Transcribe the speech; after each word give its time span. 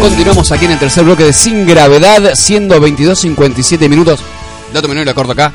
Continuamos 0.00 0.52
aquí 0.52 0.66
en 0.66 0.72
el 0.72 0.78
tercer 0.78 1.04
bloque 1.04 1.24
de 1.24 1.32
Sin 1.32 1.66
Gravedad, 1.66 2.34
siendo 2.34 2.78
22.57 2.80 3.88
minutos. 3.88 4.20
Dato 4.72 4.86
menor 4.86 5.02
y 5.02 5.06
lo 5.06 5.14
corto 5.14 5.32
acá. 5.32 5.52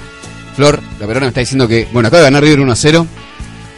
Flor, 0.55 0.81
la 0.99 1.05
verona 1.05 1.25
me 1.25 1.29
está 1.29 1.39
diciendo 1.39 1.67
que, 1.67 1.87
bueno, 1.93 2.07
acaba 2.07 2.23
de 2.23 2.27
ganar 2.27 2.43
River 2.43 2.61
1 2.61 2.71
a 2.71 2.75
0. 2.75 3.07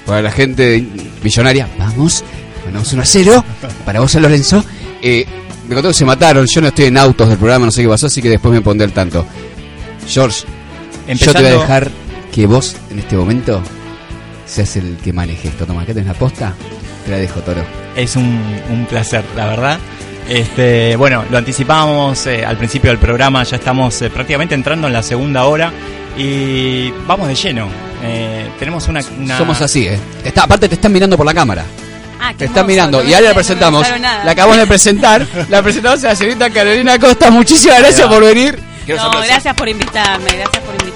Para 0.06 0.22
la 0.22 0.32
gente 0.32 0.86
millonaria, 1.22 1.70
vamos, 1.78 2.24
ganamos 2.66 2.92
1 2.94 3.02
a 3.02 3.06
0. 3.06 3.46
Para 3.86 4.00
vos, 4.00 4.12
San 4.12 4.22
Lorenzo. 4.22 4.64
Eh, 5.02 5.26
me 5.68 5.76
contó 5.76 5.90
que 5.90 5.94
se 5.94 6.06
mataron. 6.06 6.48
Yo 6.48 6.62
no 6.62 6.70
estoy 6.70 6.86
en 6.86 6.98
autos 6.98 7.28
del 7.30 7.38
programa, 7.38 7.66
no 7.66 7.72
sé 7.72 7.84
qué 7.84 7.90
pasó, 7.90 8.08
así 8.08 8.22
que 8.22 8.30
después 8.30 8.54
me 8.54 8.62
pondré 8.62 8.86
al 8.86 8.94
tanto. 8.94 9.26
George, 10.08 10.46
yo 11.08 11.34
te 11.34 11.42
voy 11.42 11.48
a 11.52 11.54
dejar 11.60 11.90
que 12.32 12.46
vos, 12.48 12.76
en 12.90 13.00
este 13.00 13.16
momento, 13.16 13.62
seas 14.46 14.76
el 14.78 14.98
que 15.04 15.12
maneje 15.14 15.48
esto. 15.50 15.66
Toma, 15.66 15.82
acá 15.82 15.94
tenés 15.94 16.08
la 16.08 16.14
posta. 16.14 16.54
Te 17.06 17.12
la 17.12 17.18
dejo, 17.18 17.40
Toro. 17.42 17.64
Es 17.96 18.16
un, 18.16 18.42
un 18.70 18.86
placer, 18.86 19.24
la 19.36 19.48
verdad. 19.48 19.80
Este, 20.30 20.96
bueno, 20.96 21.26
lo 21.30 21.38
anticipábamos 21.38 22.26
eh, 22.28 22.46
al 22.46 22.56
principio 22.58 22.90
del 22.92 23.00
programa, 23.00 23.44
ya 23.44 23.58
estamos 23.58 24.02
eh, 24.02 24.10
prácticamente 24.10 24.56
entrando 24.56 24.88
en 24.88 24.94
la 24.94 25.04
segunda 25.04 25.46
hora 25.46 25.74
y 26.18 26.92
vamos 27.08 27.28
de 27.28 27.36
lleno. 27.36 27.68
Eh, 28.04 28.48
tenemos 28.60 28.88
una, 28.88 29.02
una- 29.20 29.38
Somos 29.38 29.60
así, 29.62 29.88
¿eh? 29.88 30.00
Está, 30.24 30.44
aparte 30.44 30.70
te 30.70 30.76
están 30.76 30.92
mirando 30.94 31.18
por 31.18 31.26
la 31.26 31.34
cámara. 31.34 31.66
Ah, 32.24 32.34
Te 32.38 32.46
están 32.46 32.68
mirando. 32.68 33.00
no 33.00 33.04
y 33.04 33.08
me- 33.10 33.16
ahora 33.16 33.30
la 33.30 33.34
presentamos. 33.34 33.88
La 34.00 34.32
acabamos 34.32 34.58
de 34.58 34.68
presentar. 34.68 35.26
La 35.50 35.62
presentamos 35.64 36.04
a 36.04 36.10
la 36.10 36.16
señorita 36.16 36.50
Carolina 36.52 37.00
Costa. 37.00 37.32
Muchísimas 37.32 37.80
gracias 37.80 38.08
por 38.08 38.24
venir. 38.24 38.60
No, 38.88 39.12
gracias 39.22 39.54
por 39.56 39.68
invitarme, 39.70 40.32
gracias 40.32 40.64
por 40.64 40.74
invitarme. 40.76 40.91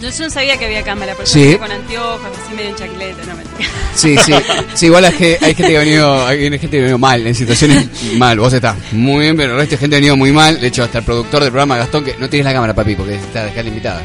Yo, 0.00 0.10
yo 0.10 0.24
no 0.24 0.30
sabía 0.30 0.56
que 0.56 0.66
había 0.66 0.82
cámara, 0.84 1.12
pero 1.16 1.26
Sí. 1.26 1.56
con 1.56 1.70
anteojos, 1.72 2.20
así 2.44 2.54
medio 2.54 2.68
en 2.70 2.76
chaquileta, 2.76 3.24
no 3.26 3.34
mentira. 3.34 3.68
Sí, 3.96 4.16
sí. 4.24 4.32
Sí, 4.74 4.86
igual 4.86 5.04
es 5.06 5.14
que 5.14 5.38
hay 5.40 5.54
gente 5.54 5.72
que 5.72 5.76
ha 5.76 5.80
venido, 5.80 6.26
hay 6.26 6.38
gente 6.38 6.58
que 6.70 6.76
ha 6.76 6.80
venido 6.80 6.98
mal, 6.98 7.26
en 7.26 7.34
situaciones 7.34 7.88
mal. 8.16 8.38
Vos 8.38 8.52
estás 8.52 8.76
muy 8.92 9.22
bien, 9.22 9.36
pero 9.36 9.52
el 9.52 9.58
resto 9.58 9.72
de 9.72 9.78
gente 9.78 9.96
ha 9.96 9.98
venido 9.98 10.16
muy 10.16 10.30
mal. 10.30 10.60
De 10.60 10.68
hecho, 10.68 10.84
hasta 10.84 10.98
el 10.98 11.04
productor 11.04 11.42
del 11.42 11.50
programa, 11.50 11.76
Gastón, 11.78 12.04
que 12.04 12.14
no 12.18 12.28
tienes 12.28 12.44
la 12.46 12.52
cámara, 12.52 12.74
papi, 12.74 12.94
porque 12.94 13.16
está 13.16 13.44
acá 13.46 13.60
la 13.62 13.68
invitada. 13.70 14.02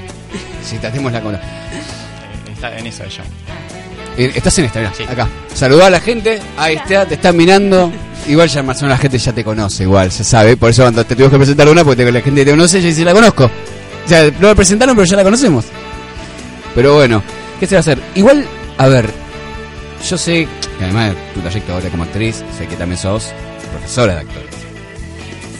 Si 0.67 0.77
te 0.77 0.87
hacemos 0.87 1.11
la 1.11 1.19
cámara. 1.19 1.41
Está 2.51 2.75
en 2.77 2.87
eso 2.87 3.03
ella. 3.03 3.23
Eh, 4.17 4.31
Estás 4.35 4.57
en 4.59 4.65
esta, 4.65 4.79
mirá, 4.79 4.91
acá. 5.09 5.27
Saludá 5.53 5.87
a 5.87 5.89
la 5.91 5.99
gente, 5.99 6.39
ahí 6.57 6.75
está, 6.75 7.05
te 7.05 7.15
están 7.15 7.35
mirando. 7.37 7.91
Igual 8.27 8.47
ya 8.47 8.63
más 8.63 8.77
o 8.79 8.85
menos 8.85 8.97
la 8.97 9.01
gente 9.01 9.17
ya 9.19 9.31
te 9.33 9.43
conoce, 9.43 9.83
igual, 9.83 10.11
se 10.11 10.23
sabe. 10.23 10.55
Por 10.57 10.69
eso 10.71 10.81
cuando 10.83 11.05
te 11.05 11.13
tuvimos 11.15 11.31
que 11.33 11.37
presentar 11.37 11.67
una, 11.69 11.83
porque 11.83 12.03
te- 12.05 12.11
la 12.11 12.21
gente 12.21 12.45
te 12.45 12.51
conoce, 12.51 12.81
ya 12.81 12.87
dice, 12.87 13.03
la 13.03 13.13
conozco. 13.13 13.45
O 13.45 14.07
sea, 14.09 14.31
no 14.39 14.47
la 14.47 14.55
presentaron, 14.55 14.95
pero 14.95 15.05
ya 15.07 15.17
la 15.17 15.23
conocemos. 15.23 15.65
Pero 16.75 16.95
bueno, 16.95 17.21
¿qué 17.59 17.67
se 17.67 17.75
va 17.75 17.79
a 17.79 17.81
hacer? 17.81 17.99
Igual, 18.15 18.45
a 18.77 18.87
ver, 18.87 19.09
yo 20.09 20.17
sé 20.17 20.47
que 20.77 20.83
además 20.83 21.11
de 21.11 21.17
tu 21.33 21.39
trayectoria 21.41 21.89
como 21.89 22.03
actriz, 22.03 22.43
sé 22.57 22.67
que 22.67 22.75
también 22.75 22.97
sos 22.99 23.31
profesora 23.71 24.15
de 24.15 24.19
actores 24.21 24.49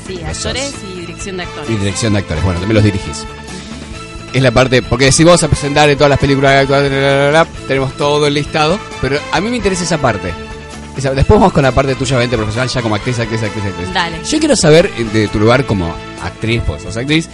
Sí, 0.07 0.19
actores 0.23 0.73
y 0.93 0.99
dirección 0.99 1.37
de 1.37 1.43
actores. 1.43 1.69
y 1.69 1.75
dirección 1.75 2.13
de 2.13 2.19
actores. 2.19 2.43
Bueno, 2.43 2.59
también 2.59 2.75
los 2.75 2.83
dirigís. 2.83 3.25
Es 4.33 4.41
la 4.41 4.51
parte, 4.51 4.81
porque 4.81 5.11
si 5.11 5.23
vos 5.23 5.41
a 5.43 5.47
presentar 5.47 5.89
en 5.89 5.95
todas 5.97 6.09
las 6.09 6.19
películas 6.19 6.67
tenemos 7.67 7.95
todo 7.95 8.25
el 8.27 8.33
listado, 8.33 8.77
pero 8.99 9.17
a 9.31 9.39
mí 9.39 9.49
me 9.49 9.57
interesa 9.57 9.83
esa 9.83 9.99
parte. 9.99 10.33
Después 10.95 11.39
vamos 11.39 11.53
con 11.53 11.63
la 11.63 11.71
parte 11.71 11.95
tuya, 11.95 12.15
obviamente, 12.17 12.35
profesional, 12.35 12.67
ya 12.67 12.81
como 12.81 12.95
actriz, 12.95 13.17
actriz, 13.19 13.41
actriz, 13.43 13.63
actriz. 13.65 13.93
Dale. 13.93 14.17
Yo 14.25 14.39
quiero 14.39 14.55
saber, 14.55 14.91
eh, 14.97 15.03
de 15.05 15.27
tu 15.27 15.39
lugar 15.39 15.65
como 15.65 15.93
actriz, 16.21 16.61
pues 16.67 16.81
sos 16.83 16.97
actriz, 16.97 17.29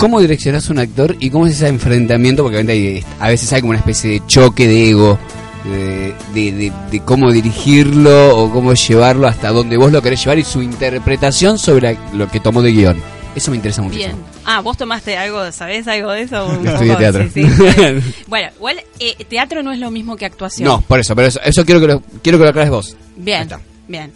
¿cómo 0.00 0.18
direccionás 0.18 0.70
un 0.70 0.78
actor 0.78 1.14
y 1.20 1.28
cómo 1.28 1.46
es 1.46 1.52
ese 1.56 1.68
enfrentamiento? 1.68 2.42
Porque 2.42 2.56
hay- 2.58 3.04
a 3.20 3.28
veces 3.28 3.52
hay 3.52 3.60
como 3.60 3.70
una 3.70 3.78
especie 3.80 4.10
de 4.12 4.22
choque 4.26 4.66
de 4.66 4.88
ego, 4.90 5.18
de, 5.64 6.14
de- 6.32 6.52
de- 6.52 6.72
de 6.90 7.00
cómo 7.00 7.30
dirigirlo 7.30 8.34
o 8.34 8.50
cómo 8.50 8.72
llevarlo 8.72 9.28
hasta 9.28 9.50
donde 9.50 9.76
vos 9.76 9.92
lo 9.92 10.00
querés 10.00 10.20
llevar 10.24 10.38
y 10.38 10.44
su 10.44 10.62
interpretación 10.62 11.58
sobre 11.58 11.92
la- 11.92 12.12
lo 12.14 12.28
que 12.28 12.40
tomó 12.40 12.62
de 12.62 12.72
guion. 12.72 12.96
Eso 13.36 13.50
me 13.50 13.58
interesa 13.58 13.82
muchísimo. 13.82 14.14
Bien. 14.14 14.24
Ah, 14.46 14.60
¿vos 14.60 14.76
tomaste 14.78 15.16
algo, 15.18 15.52
sabés 15.52 15.86
algo 15.86 16.10
de 16.12 16.22
eso? 16.22 16.46
Un 16.46 16.66
estudié 16.66 16.88
poco? 16.92 16.98
teatro. 16.98 17.28
Sí, 17.32 17.44
sí. 17.44 18.22
bueno, 18.26 18.48
igual 18.56 18.80
eh, 18.98 19.14
teatro 19.28 19.62
no 19.62 19.70
es 19.70 19.78
lo 19.78 19.90
mismo 19.90 20.16
que 20.16 20.24
actuación. 20.24 20.66
No, 20.66 20.80
por 20.80 20.98
eso, 20.98 21.14
pero 21.14 21.28
eso, 21.28 21.40
eso 21.44 21.64
quiero 21.66 21.80
que 21.80 21.86
lo, 21.86 22.00
quiero 22.22 22.38
que 22.38 22.44
lo 22.44 22.50
aclares 22.50 22.70
vos. 22.70 22.96
Bien, 23.16 23.48
bien. 23.86 24.10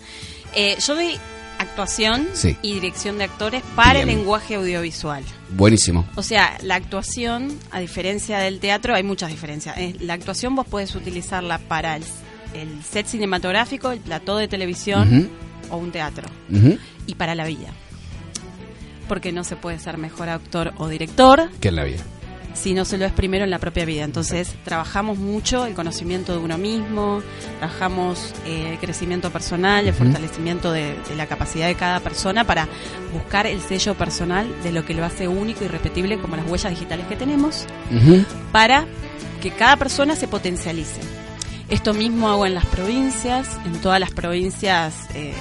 Eh, 0.56 0.77
yo 0.84 0.94
doy 0.97 1.17
actuación 1.65 2.27
Sí. 2.33 2.57
y 2.63 2.75
dirección 2.75 3.19
de 3.19 3.25
actores 3.25 3.63
para 3.77 4.01
el 4.01 4.07
lenguaje 4.07 4.55
audiovisual. 4.55 5.23
Buenísimo. 5.51 6.07
O 6.17 6.23
sea, 6.23 6.57
la 6.63 6.77
actuación, 6.77 7.59
a 7.71 7.81
diferencia 7.81 8.39
del 8.39 8.61
teatro, 8.61 8.95
hay 8.95 9.03
muchas 9.03 9.31
diferencias. 9.31 9.77
La 10.01 10.15
actuación 10.15 10.55
vos 10.55 10.67
podés 10.67 10.95
utilizarla 10.95 11.59
para 11.59 11.97
el, 11.97 12.05
el 12.55 12.83
set 12.83 13.07
cinematográfico, 13.07 13.91
el 13.91 14.01
plató 14.01 14.37
de 14.37 14.49
televisión 14.49 15.29
o 15.71 15.77
un 15.77 15.91
teatro. 15.93 16.29
Y 17.07 17.15
para 17.17 17.35
la 17.35 17.45
vida. 17.47 17.69
Porque 19.09 19.33
no 19.33 19.45
se 19.45 19.57
puede 19.57 19.79
ser 19.79 19.99
mejor 19.99 20.29
actor 20.31 20.73
o 20.79 20.89
director 20.89 21.51
Que 21.61 21.69
en 21.69 21.77
la 21.77 21.85
vida. 21.85 22.03
Si 22.55 22.73
no 22.73 22.85
se 22.85 22.97
lo 22.97 23.05
es 23.05 23.13
primero 23.13 23.45
en 23.45 23.51
la 23.51 23.59
propia 23.59 23.85
vida. 23.85 24.05
Entonces, 24.05 24.55
trabajamos 24.65 25.19
mucho 25.19 25.67
el 25.67 25.75
conocimiento 25.75 26.33
de 26.33 26.39
uno 26.39 26.57
mismo, 26.57 27.23
trabajamos 27.59 28.33
eh, 28.47 28.71
el 28.73 28.79
crecimiento 28.79 29.31
personal, 29.31 29.87
el 29.87 29.93
fortalecimiento 29.93 30.73
de, 30.73 30.97
de 31.09 31.17
la 31.17 31.27
capacidad 31.27 31.67
de 31.67 31.75
cada 31.75 32.01
persona 32.01 32.45
para 32.45 32.69
buscar 33.13 33.47
el 33.47 33.61
sello 33.61 33.95
personal 33.95 34.47
de 34.63 34.73
lo 34.73 34.85
que 34.85 34.95
lo 34.95 35.05
hace 35.05 35.29
único 35.29 35.65
y 35.65 35.69
repetible, 35.69 36.19
como 36.19 36.37
las 36.37 36.49
huellas 36.49 36.71
digitales 36.71 37.07
que 37.07 37.17
tenemos, 37.17 37.67
para 38.53 38.87
que 39.43 39.51
cada 39.51 39.77
persona 39.77 40.17
se 40.17 40.29
potencialice. 40.29 41.01
Esto 41.69 41.95
mismo 41.95 42.29
hago 42.29 42.47
en 42.47 42.55
las 42.55 42.67
provincias, 42.67 43.49
en 43.65 43.81
todas 43.81 43.99
las 43.99 44.11
provincias, 44.11 44.95
eh, 45.15 45.33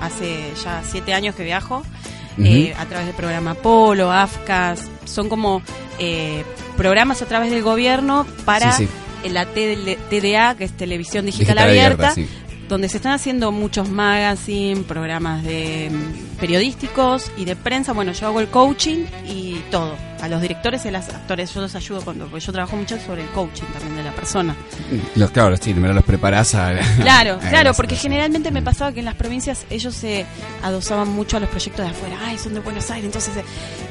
hace 0.00 0.52
ya 0.64 0.82
siete 0.88 1.14
años 1.14 1.34
que 1.34 1.44
viajo, 1.44 1.82
Eh, 2.38 2.74
a 2.78 2.86
través 2.86 3.06
del 3.06 3.14
programa 3.16 3.54
Polo, 3.54 4.10
AFCAS, 4.12 4.88
son 5.04 5.28
como 5.28 5.62
eh, 5.98 6.44
programas 6.76 7.22
a 7.22 7.26
través 7.26 7.50
del 7.50 7.62
gobierno 7.62 8.26
para 8.44 8.72
Sí, 8.72 8.88
sí. 9.22 9.28
la 9.28 9.46
TD 9.46 9.96
TDA, 10.10 10.54
que 10.56 10.64
es 10.64 10.72
Televisión 10.72 11.26
Digital, 11.26 11.56
Digital 11.56 11.68
Abierta, 11.68 12.10
abierta, 12.10 12.14
sí. 12.14 12.28
Donde 12.72 12.88
se 12.88 12.96
están 12.96 13.12
haciendo 13.12 13.52
muchos 13.52 13.88
magazines, 13.90 14.84
programas 14.84 15.42
de 15.44 15.90
mm, 15.92 16.36
periodísticos 16.40 17.30
y 17.36 17.44
de 17.44 17.54
prensa. 17.56 17.92
Bueno, 17.92 18.12
yo 18.12 18.26
hago 18.26 18.40
el 18.40 18.48
coaching 18.48 19.04
y 19.28 19.60
todo. 19.70 19.94
A 20.22 20.28
los 20.28 20.40
directores 20.40 20.84
y 20.84 20.88
a 20.88 20.92
los 20.92 21.08
actores 21.08 21.52
yo 21.52 21.60
los 21.60 21.74
ayudo 21.74 22.00
cuando, 22.02 22.26
porque 22.28 22.46
yo 22.46 22.52
trabajo 22.52 22.76
mucho 22.76 22.96
sobre 23.00 23.22
el 23.22 23.28
coaching 23.30 23.64
también 23.72 23.96
de 23.96 24.04
la 24.04 24.12
persona. 24.12 24.54
Los, 25.16 25.30
claro, 25.32 25.56
sí, 25.56 25.72
primero 25.72 25.92
los 25.94 26.04
preparás 26.04 26.54
a... 26.54 26.72
Claro, 27.00 27.34
a- 27.42 27.48
claro, 27.48 27.74
porque 27.74 27.96
generalmente 27.96 28.52
me 28.52 28.62
pasaba 28.62 28.92
que 28.92 29.00
en 29.00 29.06
las 29.06 29.16
provincias 29.16 29.66
ellos 29.68 29.94
se 29.94 30.24
adosaban 30.62 31.08
mucho 31.08 31.38
a 31.38 31.40
los 31.40 31.48
proyectos 31.48 31.84
de 31.84 31.90
afuera. 31.90 32.16
Ay, 32.24 32.38
son 32.38 32.54
de 32.54 32.60
Buenos 32.60 32.88
Aires, 32.92 33.06
entonces. 33.06 33.36
eh, 33.36 33.44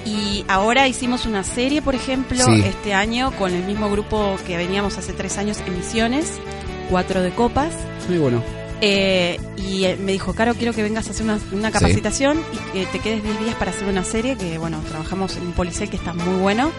Y 0.06 0.46
ahora 0.48 0.88
hicimos 0.88 1.26
una 1.26 1.44
serie, 1.44 1.82
por 1.82 1.96
ejemplo, 1.96 2.44
Sí. 2.46 2.62
este 2.66 2.94
año 2.94 3.32
con 3.38 3.54
el 3.54 3.64
mismo 3.66 3.90
grupo 3.92 4.38
que 4.48 4.56
veníamos 4.56 4.98
hace 4.98 5.12
tres 5.12 5.38
años 5.38 5.60
en 5.68 5.78
Misiones, 5.78 6.40
Cuatro 6.90 7.22
de 7.22 7.32
Copas. 7.32 7.74
Muy 8.08 8.20
bueno. 8.20 8.42
Eh, 8.84 9.40
y 9.58 9.86
eh, 9.86 9.96
me 10.04 10.12
dijo, 10.12 10.34
Caro, 10.34 10.56
quiero 10.56 10.74
que 10.74 10.82
vengas 10.82 11.08
a 11.08 11.12
hacer 11.12 11.24
una, 11.24 11.38
una 11.52 11.68
Sí. 11.68 11.74
capacitación 11.74 12.40
y 12.74 12.80
que 12.80 12.86
te 12.88 13.00
quedes 13.00 13.24
10 13.24 13.40
días 13.42 13.56
para 13.56 13.70
hacer 13.72 13.88
una 13.88 14.04
serie, 14.04 14.36
que 14.38 14.58
bueno, 14.58 14.82
trabajamos 14.90 15.36
en 15.38 15.44
un 15.44 15.52
policial 15.54 15.88
que 15.90 15.98
está 15.98 16.14
muy 16.14 16.40
bueno. 16.40 16.72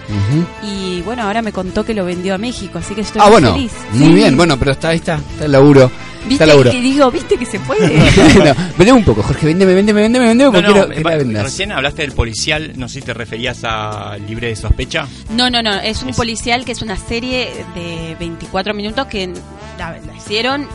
Y 0.64 1.00
bueno, 1.02 1.22
ahora 1.22 1.42
me 1.42 1.52
contó 1.52 1.84
que 1.84 1.94
lo 1.94 2.04
vendió 2.04 2.34
a 2.34 2.38
México, 2.38 2.78
así 2.78 2.94
que 2.94 3.02
estoy 3.02 3.20
Ah, 3.22 3.26
muy 3.26 3.32
bueno. 3.34 3.54
feliz. 3.54 3.72
Muy 3.92 4.08
Sí. 4.08 4.12
bien, 4.14 4.36
bueno, 4.36 4.58
pero 4.58 4.72
está, 4.72 4.88
ahí 4.88 4.96
está, 4.96 5.14
está 5.16 5.44
el 5.44 5.52
laburo. 5.52 5.84
Está 5.84 6.28
¿Viste? 6.28 6.44
el 6.44 6.50
laburo. 6.50 6.70
Que 6.70 6.80
digo, 6.80 7.10
¿viste 7.10 7.36
que 7.36 7.46
se 7.46 7.58
puede? 7.60 7.88
no, 8.44 8.54
vendeme 8.78 8.92
un 8.92 9.04
poco, 9.04 9.22
Jorge, 9.22 9.46
vendeme, 9.46 9.74
vendeme, 9.74 10.02
vendeme, 10.02 10.26
vendeme, 10.26 10.44
No, 10.44 10.52
porque 10.52 10.68
no, 10.80 10.86
quiero 10.88 11.10
eh, 11.10 11.18
vendas. 11.18 11.42
recién 11.44 11.72
hablaste 11.72 12.02
del 12.02 12.12
policial, 12.12 12.72
no 12.76 12.88
sé 12.88 13.00
si 13.00 13.06
te 13.06 13.14
referías 13.14 13.60
a 13.64 14.16
Libre 14.28 14.48
de 14.48 14.56
Sospecha. 14.56 15.06
No, 15.30 15.50
no, 15.50 15.62
no, 15.62 15.72
es 15.80 16.02
un 16.02 16.10
Es- 16.10 16.16
policial 16.16 16.64
que 16.64 16.72
es 16.72 16.82
una 16.82 16.96
serie 16.96 17.48
de 17.74 18.16
24 18.20 18.72
minutos 18.74 19.06
que 19.06 19.32
la, 19.78 19.90
la 20.04 20.16
hicieron 20.16 20.66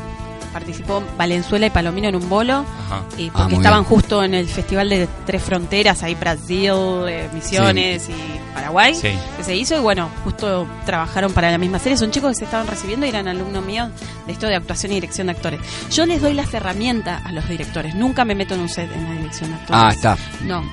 participó 0.53 1.03
Valenzuela 1.17 1.65
y 1.67 1.69
Palomino 1.69 2.07
en 2.09 2.15
un 2.15 2.29
bolo, 2.29 2.65
y 3.17 3.27
Ah, 3.29 3.31
porque 3.33 3.55
muy 3.55 3.63
estaban 3.63 3.81
bien. 3.81 3.89
justo 3.89 4.23
en 4.23 4.33
el 4.33 4.47
Festival 4.47 4.89
de 4.89 5.07
Tres 5.25 5.43
Fronteras, 5.43 6.03
ahí 6.03 6.15
Brasil, 6.15 6.71
eh, 7.07 7.29
Misiones 7.33 8.09
y 8.09 8.13
Paraguay, 8.53 8.95
Sí. 8.95 9.09
que 9.37 9.43
se 9.43 9.55
hizo, 9.55 9.75
y 9.75 9.79
bueno, 9.79 10.09
justo 10.23 10.67
trabajaron 10.85 11.31
para 11.33 11.51
la 11.51 11.57
misma 11.57 11.79
serie. 11.79 11.97
Son 11.97 12.09
chicos 12.11 12.31
que 12.31 12.35
se 12.35 12.45
estaban 12.45 12.67
recibiendo 12.67 13.05
y 13.05 13.09
eran 13.09 13.27
alumnos 13.27 13.63
míos 13.65 13.89
de 14.25 14.33
esto 14.33 14.47
de 14.47 14.55
actuación 14.55 14.91
y 14.91 14.95
dirección 14.95 15.27
de 15.27 15.31
actores. 15.33 15.59
Yo 15.91 16.05
les 16.05 16.21
doy 16.21 16.33
las 16.33 16.53
herramientas 16.53 17.21
a 17.25 17.31
los 17.31 17.47
directores, 17.47 17.93
nunca 17.95 18.25
me 18.25 18.33
meto 18.35 18.55
en 18.55 18.61
un 18.61 18.69
set 18.69 18.91
en 18.93 19.03
la 19.03 19.11
dirección 19.13 19.49
de 19.51 19.55
actores. 19.57 19.81
Ah, 19.83 19.89
está. 19.93 20.17
No, 20.43 20.63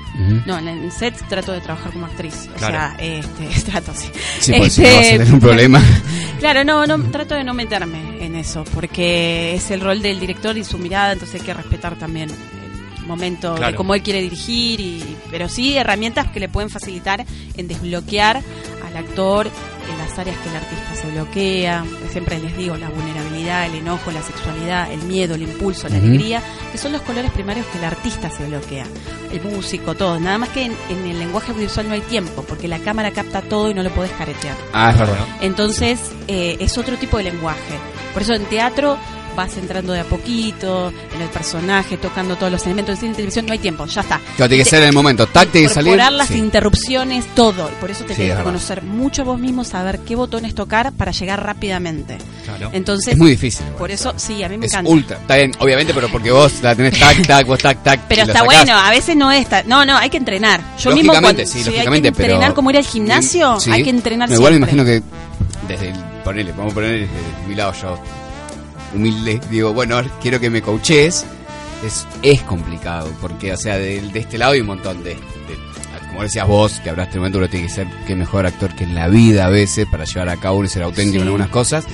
no, 0.46 0.58
en 0.58 0.68
el 0.68 0.92
set 0.92 1.14
trato 1.28 1.52
de 1.52 1.60
trabajar 1.60 1.92
como 1.92 2.06
actriz. 2.06 2.48
O 2.54 2.58
sea, 2.58 2.96
este, 2.98 3.46
trato 3.70 3.92
sí. 3.94 4.08
Sí, 4.40 4.52
si 4.54 4.58
no 4.58 4.64
Este, 4.64 4.82
vas 4.82 4.96
a 5.06 5.10
tener 5.10 5.32
un 5.34 5.40
problema. 5.40 5.82
Claro, 6.40 6.62
no, 6.62 6.84
no, 6.86 6.98
trato 7.10 7.34
de 7.36 7.42
no 7.42 7.54
meterme 7.54 8.22
en 8.22 8.34
eso, 8.36 8.64
porque 8.74 9.54
es 9.54 9.63
el 9.70 9.81
rol 9.81 10.02
del 10.02 10.20
director 10.20 10.56
y 10.56 10.64
su 10.64 10.78
mirada, 10.78 11.12
entonces 11.12 11.40
hay 11.40 11.46
que 11.46 11.55
respetar 11.55 11.96
también 11.96 12.31
el 12.31 13.06
momento 13.06 13.55
Claro. 13.55 13.72
de 13.72 13.76
cómo 13.76 13.94
él 13.94 14.02
quiere 14.02 14.20
dirigir, 14.22 14.81
y, 14.81 15.16
pero 15.31 15.49
sí 15.49 15.76
herramientas 15.76 16.31
que 16.31 16.40
le 16.40 16.49
pueden 16.49 16.70
facilitar 16.70 17.25
en 17.56 17.69
desbloquear 17.69 18.37
al 18.87 18.96
actor 18.96 19.46
en 19.90 19.99
las 19.99 20.19
áreas 20.19 20.38
que 20.38 20.49
el 20.49 20.56
artista 20.56 20.94
se 20.94 21.11
bloquea. 21.11 21.84
Siempre 22.11 22.38
les 22.38 22.56
digo, 22.56 22.75
la 22.78 22.88
vulnerabilidad, 22.88 23.66
el 23.66 23.75
enojo, 23.75 24.11
la 24.11 24.22
sexualidad, 24.22 24.90
el 24.90 25.02
miedo, 25.02 25.34
el 25.34 25.43
impulso, 25.43 25.88
la 25.88 25.96
alegría, 25.96 26.43
que 26.72 26.78
son 26.78 26.93
los 26.93 27.02
colores 27.02 27.31
primarios 27.32 27.67
que 27.67 27.76
el 27.78 27.84
artista 27.84 28.31
se 28.31 28.46
bloquea. 28.46 28.87
El 29.31 29.43
músico, 29.43 29.94
todo. 29.94 30.19
Nada 30.19 30.38
más 30.38 30.49
que 30.50 30.62
en, 30.64 30.72
en 30.88 31.05
el 31.10 31.19
lenguaje 31.19 31.50
audiovisual 31.52 31.88
no 31.88 31.94
hay 31.94 32.00
tiempo, 32.02 32.43
porque 32.49 32.67
la 32.69 32.78
cámara 32.78 33.10
capta 33.10 33.43
todo 33.43 33.70
y 33.70 33.75
no 33.75 33.82
lo 33.82 33.90
podés 33.90 34.12
caretear. 34.12 34.56
Ah, 34.72 34.90
es 34.93 34.99
verdad. 34.99 35.26
Entonces 35.43 35.99
eh, 36.28 36.56
es 36.60 36.78
otro 36.78 36.96
tipo 36.96 37.19
de 37.19 37.25
lenguaje. 37.25 37.75
Por 38.14 38.22
eso 38.22 38.32
en 38.32 38.44
teatro 38.46 38.96
vas 39.34 39.56
entrando 39.56 39.92
de 39.92 40.00
a 40.00 40.04
poquito, 40.04 40.92
en 41.14 41.20
el 41.22 41.28
personaje, 41.28 41.96
tocando 41.96 42.36
todos 42.36 42.52
los 42.52 42.64
elementos. 42.66 43.02
Y 43.02 43.08
televisión 43.12 43.46
no 43.46 43.52
hay 43.52 43.58
tiempo, 43.58 43.84
ya 43.86 44.00
está. 44.02 44.20
Claro, 44.36 44.48
tiene 44.48 44.64
que 44.64 44.70
ser 44.70 44.82
en 44.82 44.88
el 44.88 44.94
momento. 44.94 45.26
Tiene 45.26 45.69
que 45.69 45.69
salir. 45.69 45.96
Las 45.96 46.28
Sí. 46.28 46.38
interrupciones, 46.38 47.25
todo. 47.34 47.69
Y 47.70 47.75
por 47.81 47.90
eso 47.90 48.04
te 48.04 48.14
Sí, 48.14 48.20
tienes 48.22 48.38
que 48.38 48.42
conocer 48.44 48.82
mucho 48.82 49.25
vos 49.25 49.38
mismo, 49.38 49.64
saber 49.64 50.00
qué 50.00 50.16
botones 50.16 50.54
tocar 50.54 50.92
para 50.92 51.12
llegar 51.12 51.42
rápidamente. 51.44 52.19
Claro. 52.44 52.70
Entonces, 52.72 53.12
Es 53.14 53.19
muy 53.19 53.31
difícil. 53.31 53.64
por 53.78 53.90
eso, 53.90 54.12
sí, 54.16 54.42
a 54.42 54.48
mí 54.48 54.56
me 54.58 54.66
Es 54.66 54.72
encanta. 54.72 54.90
ultra. 54.90 55.16
Está 55.19 55.36
bien, 55.36 55.52
obviamente, 55.58 55.92
pero 55.94 56.08
porque 56.08 56.31
vos 56.31 56.52
la 56.62 56.75
tenés 56.75 56.98
tac, 56.98 57.22
tac, 57.26 57.46
vos 57.46 57.58
tac, 57.58 57.82
tac. 57.82 58.00
Pero 58.08 58.22
y 58.22 58.25
está 58.26 58.42
bueno, 58.44 58.76
a 58.76 58.90
veces 58.90 59.16
no 59.16 59.31
es. 59.32 59.48
ta- 59.48 59.62
No, 59.64 59.84
no, 59.84 59.96
hay 59.96 60.10
que 60.10 60.16
entrenar. 60.19 60.60
Yo 60.78 60.94
mismo 60.94 61.12
cuando 61.12 61.40
sí, 61.46 61.46
si 61.46 61.64
lógicamente, 61.64 62.08
hay 62.08 62.12
que 62.14 62.22
entrenar 62.22 62.40
pero- 62.40 62.54
como 62.54 62.70
ir 62.70 62.76
al 62.76 62.84
gimnasio, 62.84 63.58
hay 63.70 63.82
que 63.82 63.90
entrenar 63.90 64.28
No, 64.28 64.34
Igual 64.36 64.52
me 64.52 64.56
imagino 64.58 64.84
que 64.84 65.02
desde 65.69 65.88
el, 65.90 65.96
ponele, 66.25 66.52
vamos 66.52 66.72
a 66.72 66.75
poner 66.75 66.90
desde 66.92 67.08
mi 67.48 67.54
lado 67.54 67.72
yo, 67.81 67.98
humilde, 68.94 69.41
digo, 69.50 69.73
bueno, 69.73 70.00
quiero 70.23 70.41
que 70.41 70.50
me 70.50 70.62
coaches. 70.62 71.25
Es, 71.85 72.06
es 72.23 72.41
complicado, 72.43 73.11
porque, 73.20 73.52
o 73.52 73.56
sea, 73.58 73.76
de, 73.76 74.00
de 74.00 74.19
este 74.20 74.38
lado 74.38 74.52
hay 74.52 74.61
un 74.61 74.69
montón 74.69 75.02
de, 75.05 75.11
de- 75.11 75.19
como 76.08 76.23
decías 76.23 76.46
vos, 76.46 76.81
que 76.82 76.91
hablaste 76.91 77.14
de 77.14 77.19
momento, 77.19 77.38
uno 77.38 77.49
tiene 77.49 77.67
que 77.67 77.73
ser 77.73 77.87
que 78.06 78.14
mejor 78.14 78.46
actor 78.46 78.75
que 78.75 78.85
en 78.85 78.94
la 78.94 79.08
vida 79.08 79.46
a 79.46 79.49
veces 79.50 79.87
para 79.91 80.05
llevar 80.05 80.29
a 80.29 80.37
cabo 80.37 80.62
y 80.64 80.69
ser 80.69 80.82
auténtico 80.85 81.14
Sí. 81.17 81.20
en 81.23 81.26
algunas 81.26 81.49
cosas. 81.49 81.85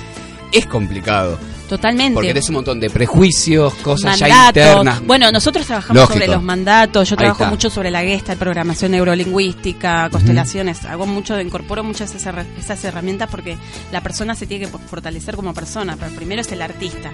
Es 0.51 0.65
complicado, 0.65 1.37
Totalmente. 1.69 2.13
porque 2.13 2.27
tenés 2.29 2.49
un 2.49 2.55
montón 2.55 2.79
de 2.79 2.89
prejuicios, 2.89 3.73
cosas 3.75 4.19
ya 4.19 4.47
internas. 4.47 5.01
Bueno, 5.05 5.31
nosotros 5.31 5.65
trabajamos 5.65 5.95
Lógico. 6.01 6.13
sobre 6.15 6.27
los 6.27 6.43
mandatos. 6.43 7.07
Yo 7.09 7.13
Ahí 7.13 7.17
trabajo 7.19 7.43
está. 7.43 7.49
mucho 7.51 7.69
sobre 7.69 7.89
la 7.91 8.01
gesta, 8.01 8.35
programación 8.35 8.91
neurolingüística, 8.91 10.09
constelaciones. 10.09 10.83
Hago 10.85 11.05
mucho, 11.05 11.39
incorporo 11.39 11.83
muchas 11.83 12.13
esas, 12.13 12.45
esas 12.59 12.83
herramientas 12.83 13.29
porque 13.31 13.57
la 13.91 14.01
persona 14.01 14.35
se 14.35 14.45
tiene 14.45 14.65
que 14.65 14.77
fortalecer 14.77 15.35
como 15.35 15.53
persona. 15.53 15.95
Pero 15.99 16.11
primero 16.15 16.41
es 16.41 16.51
el 16.51 16.61
artista. 16.61 17.11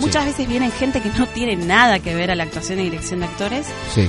Muchas 0.00 0.24
veces 0.24 0.48
vienen 0.48 0.72
gente 0.72 1.00
que 1.00 1.10
no 1.10 1.26
tiene 1.28 1.56
nada 1.56 2.00
que 2.00 2.14
ver 2.14 2.30
a 2.30 2.34
la 2.34 2.42
actuación 2.44 2.80
y 2.80 2.84
dirección 2.84 3.20
de 3.20 3.26
actores 3.26 3.66
Sí. 3.94 4.08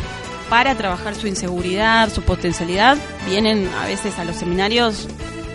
para 0.49 0.75
trabajar 0.75 1.13
su 1.15 1.27
inseguridad, 1.27 2.11
su 2.11 2.23
potencialidad. 2.23 2.97
Vienen 3.29 3.69
a 3.81 3.85
veces 3.85 4.17
a 4.17 4.25
los 4.25 4.35
seminarios 4.37 5.07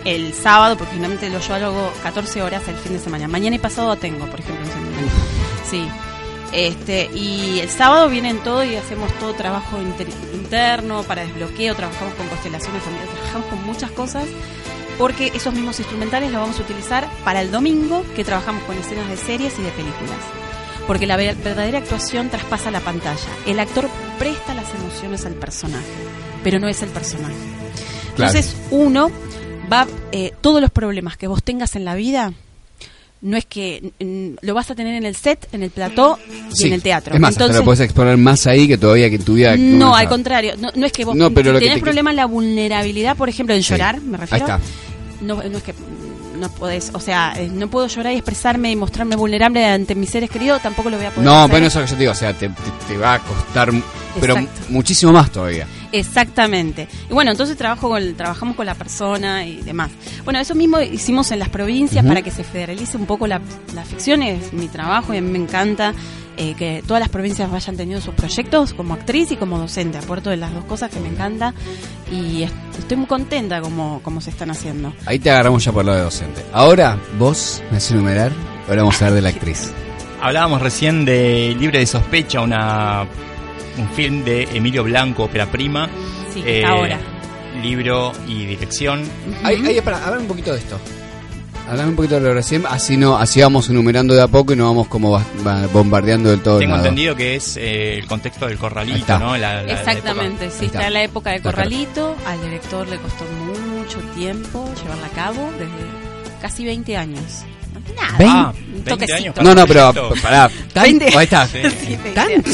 el 0.05 0.33
sábado, 0.33 0.77
porque 0.77 0.93
finalmente 0.95 1.29
lo 1.29 1.39
yo 1.39 1.53
hago 1.55 1.91
14 2.03 2.41
horas 2.41 2.67
el 2.67 2.75
fin 2.75 2.93
de 2.93 2.99
semana. 2.99 3.27
Mañana 3.27 3.55
y 3.55 3.59
pasado 3.59 3.95
tengo, 3.97 4.25
por 4.27 4.39
ejemplo, 4.39 4.65
seminario. 4.71 5.09
Sí. 5.69 5.87
Este, 6.53 7.09
y 7.13 7.59
el 7.59 7.69
sábado 7.69 8.07
vienen 8.07 8.37
todo 8.39 8.63
y 8.63 8.75
hacemos 8.75 9.11
todo 9.19 9.33
trabajo 9.33 9.81
inter- 9.81 10.07
interno 10.33 11.03
para 11.03 11.23
desbloqueo, 11.25 11.75
trabajamos 11.75 12.13
con 12.13 12.25
constelaciones 12.29 12.81
familiares, 12.83 13.13
trabajamos 13.15 13.47
con 13.47 13.65
muchas 13.65 13.91
cosas, 13.91 14.23
porque 14.97 15.31
esos 15.35 15.53
mismos 15.53 15.77
instrumentales 15.79 16.31
los 16.31 16.39
vamos 16.39 16.57
a 16.57 16.61
utilizar 16.61 17.05
para 17.25 17.41
el 17.41 17.51
domingo, 17.51 18.05
que 18.15 18.23
trabajamos 18.23 18.63
con 18.63 18.77
escenas 18.77 19.09
de 19.09 19.17
series 19.17 19.59
y 19.59 19.61
de 19.61 19.69
películas. 19.71 20.17
Porque 20.87 21.05
la 21.05 21.17
ver- 21.17 21.35
verdadera 21.35 21.79
actuación 21.79 22.29
traspasa 22.29 22.71
la 22.71 22.79
pantalla. 22.79 23.19
El 23.45 23.59
actor 23.59 23.89
presta 24.17 24.53
las 24.53 24.73
emociones 24.73 25.25
al 25.25 25.33
personaje, 25.33 25.83
pero 26.45 26.59
no 26.59 26.69
es 26.69 26.81
el 26.81 26.89
personaje. 26.89 27.35
Claro. 28.15 28.31
Entonces 28.31 28.55
uno 28.71 29.11
va, 29.71 29.87
eh, 30.11 30.33
todos 30.41 30.61
los 30.61 30.71
problemas 30.71 31.17
que 31.17 31.27
vos 31.27 31.43
tengas 31.43 31.75
en 31.75 31.85
la 31.85 31.95
vida, 31.95 32.33
no 33.21 33.35
es 33.35 33.45
que 33.45 33.91
lo 34.41 34.53
vas 34.53 34.69
a 34.69 34.75
tener 34.75 34.93
en 34.95 35.05
el 35.05 35.15
set, 35.15 35.47
en 35.51 35.63
el 35.63 35.71
plató 35.71 36.19
y 36.51 36.55
Sí. 36.55 36.67
en 36.67 36.73
el 36.73 36.83
teatro. 36.83 37.15
Es 37.15 37.19
más, 37.19 37.29
hasta 37.31 37.43
Entonces, 37.45 37.59
lo 37.61 37.65
podés 37.65 37.79
explorar 37.81 38.17
más 38.17 38.45
ahí 38.47 38.67
que 38.67 38.77
todavía 38.77 39.09
que 39.09 39.15
en 39.15 39.23
tu 39.23 39.33
vida. 39.33 39.55
no, 39.57 39.95
al 39.95 40.07
contrario, 40.07 40.53
no, 40.59 40.69
no 40.75 40.85
es 40.85 40.91
que 40.91 41.03
vos 41.03 41.15
No, 41.15 41.31
pero 41.31 41.57
tenés 41.59 41.75
te- 41.75 41.81
problema 41.81 42.11
en 42.11 42.15
la 42.17 42.25
vulnerabilidad, 42.25 43.17
por 43.17 43.27
ejemplo, 43.29 43.55
en 43.55 43.63
Sí. 43.63 43.69
llorar, 43.71 43.99
me 44.01 44.17
Ahí 44.17 44.21
refiero. 44.21 44.45
está. 44.45 44.59
No, 45.21 45.35
no 45.41 45.57
es 45.57 45.63
que 45.63 45.73
no 46.39 46.49
podés, 46.51 46.91
o 46.93 46.99
sea, 46.99 47.33
eh, 47.35 47.49
no 47.51 47.67
puedo 47.67 47.87
llorar 47.87 48.13
y 48.13 48.17
expresarme 48.17 48.69
y 48.69 48.75
mostrarme 48.75 49.15
vulnerable 49.15 49.65
ante 49.65 49.95
mis 49.95 50.11
seres 50.11 50.29
queridos, 50.29 50.61
tampoco 50.61 50.91
lo 50.91 50.97
voy 50.97 51.07
a 51.07 51.09
poder 51.09 51.25
No, 51.25 51.39
hacer. 51.39 51.49
bueno, 51.51 51.65
eso 51.65 51.79
que 51.81 51.87
yo 51.87 51.93
te 51.95 51.99
digo, 52.01 52.11
o 52.11 52.15
sea, 52.15 52.33
te, 52.33 52.49
te- 52.49 52.55
te 52.87 52.97
va 52.97 53.15
a 53.15 53.19
costar, 53.23 53.71
pero 54.21 54.37
Exacto. 54.37 54.61
muchísimo 54.69 55.11
más 55.11 55.31
todavía. 55.31 55.65
Exactamente. 55.91 56.87
Y 57.09 57.13
bueno, 57.13 57.31
entonces 57.31 57.57
trabajo 57.57 57.89
con, 57.89 58.13
trabajamos 58.15 58.55
con 58.55 58.65
la 58.65 58.75
persona 58.75 59.45
y 59.45 59.57
demás. 59.61 59.91
Bueno, 60.23 60.39
eso 60.39 60.55
mismo 60.55 60.79
hicimos 60.81 61.31
en 61.31 61.39
las 61.39 61.49
provincias 61.49 62.05
para 62.05 62.21
que 62.21 62.31
se 62.31 62.43
federalice 62.43 62.97
un 62.97 63.05
poco 63.05 63.27
la, 63.27 63.41
la 63.73 63.83
ficción. 63.83 64.23
Es 64.23 64.53
mi 64.53 64.67
trabajo 64.67 65.13
y 65.13 65.17
a 65.17 65.21
mí 65.21 65.29
me 65.31 65.37
encanta 65.39 65.93
eh, 66.37 66.53
que 66.55 66.83
todas 66.85 66.99
las 66.99 67.09
provincias 67.09 67.49
vayan 67.49 67.75
teniendo 67.77 68.03
sus 68.03 68.13
proyectos 68.13 68.73
como 68.73 68.93
actriz 68.93 69.31
y 69.31 69.37
como 69.37 69.57
docente. 69.57 69.97
Aporto 69.97 70.29
de 70.29 70.37
las 70.37 70.53
dos 70.53 70.65
cosas 70.65 70.91
que 70.91 70.99
me 70.99 71.07
encanta 71.09 71.53
y 72.11 72.43
est- 72.43 72.53
estoy 72.77 72.97
muy 72.97 73.07
contenta 73.07 73.61
como, 73.61 74.01
como 74.03 74.21
se 74.21 74.29
están 74.29 74.51
haciendo. 74.51 74.93
Ahí 75.05 75.19
te 75.19 75.31
agarramos 75.31 75.63
ya 75.63 75.71
por 75.71 75.83
lo 75.85 75.93
de 75.95 76.01
docente. 76.01 76.43
Ahora, 76.53 76.97
vos 77.17 77.63
me 77.71 77.77
haces 77.77 77.91
enumerar, 77.91 78.31
ahora 78.67 78.81
vamos 78.83 79.01
a 79.01 79.05
ver 79.05 79.13
de 79.15 79.21
la 79.21 79.29
actriz. 79.29 79.71
Hablábamos 80.21 80.61
recién 80.61 81.05
de 81.05 81.55
Libre 81.59 81.79
de 81.79 81.85
Sospecha, 81.85 82.41
una 82.41 83.05
un 83.77 83.89
film 83.89 84.23
de 84.23 84.43
Emilio 84.53 84.83
Blanco, 84.83 85.23
ópera 85.23 85.45
prima. 85.51 85.89
Sí, 86.33 86.43
Eh, 86.45 86.63
ahora. 86.65 86.99
Libro 87.61 88.11
y 88.27 88.45
dirección. 88.45 89.03
Ahí, 89.43 89.55
ahí, 89.65 89.81
para, 89.81 90.03
hablar 90.03 90.19
un 90.19 90.27
poquito 90.27 90.51
de 90.53 90.59
esto. 90.59 90.79
Hablame 91.69 91.89
un 91.89 91.95
poquito 91.97 92.15
de 92.15 92.21
lo 92.21 92.33
recién, 92.33 92.63
así 92.65 92.95
no, 92.95 93.17
así 93.17 93.41
vamos 93.41 93.69
enumerando 93.69 94.13
de 94.15 94.21
a 94.21 94.27
poco 94.29 94.53
y 94.53 94.55
no 94.55 94.65
vamos 94.67 94.87
como 94.87 95.11
ba- 95.11 95.67
bombardeando 95.73 96.29
del 96.29 96.39
todo. 96.39 96.59
Tengo 96.59 96.75
nada. 96.77 96.87
entendido 96.87 97.13
que 97.15 97.35
es 97.35 97.57
eh, 97.57 97.97
el 97.97 98.05
contexto 98.07 98.47
del 98.47 98.57
corralito. 98.57 99.19
¿no? 99.19 99.35
La- 99.35 99.55
la- 99.55 99.63
la 99.63 99.73
Exactamente, 99.73 100.45
época. 100.45 100.59
sí, 100.59 100.65
está. 100.67 100.77
está 100.77 100.87
en 100.87 100.93
la 100.93 101.03
época 101.03 101.31
del 101.31 101.41
corralito. 101.41 102.15
Al 102.25 102.41
director 102.41 102.87
le 102.87 102.97
costó 102.99 103.25
mucho 103.77 103.97
tiempo 104.15 104.69
llevarla 104.81 105.07
a 105.07 105.09
cabo, 105.09 105.49
desde 105.59 106.41
casi 106.41 106.63
20 106.63 106.95
años. 106.95 107.43
Nada, 107.95 108.17
Ah, 108.19 108.53
un 108.55 108.73
20 108.83 108.89
toquecito. 108.91 109.15
años. 109.17 109.35
No, 109.41 109.55
no, 109.55 109.67
pero 109.67 109.93
Proyecto. 109.93 110.21
pará. 110.21 110.49
¿tan- 110.73 110.83
Veinte. 110.83 111.05
Ahí 111.17 111.23
está. 111.23 111.47
Sí. 111.51 111.59
Sí, 111.63 111.87
20 111.95 112.09
¿Tanto? 112.11 112.51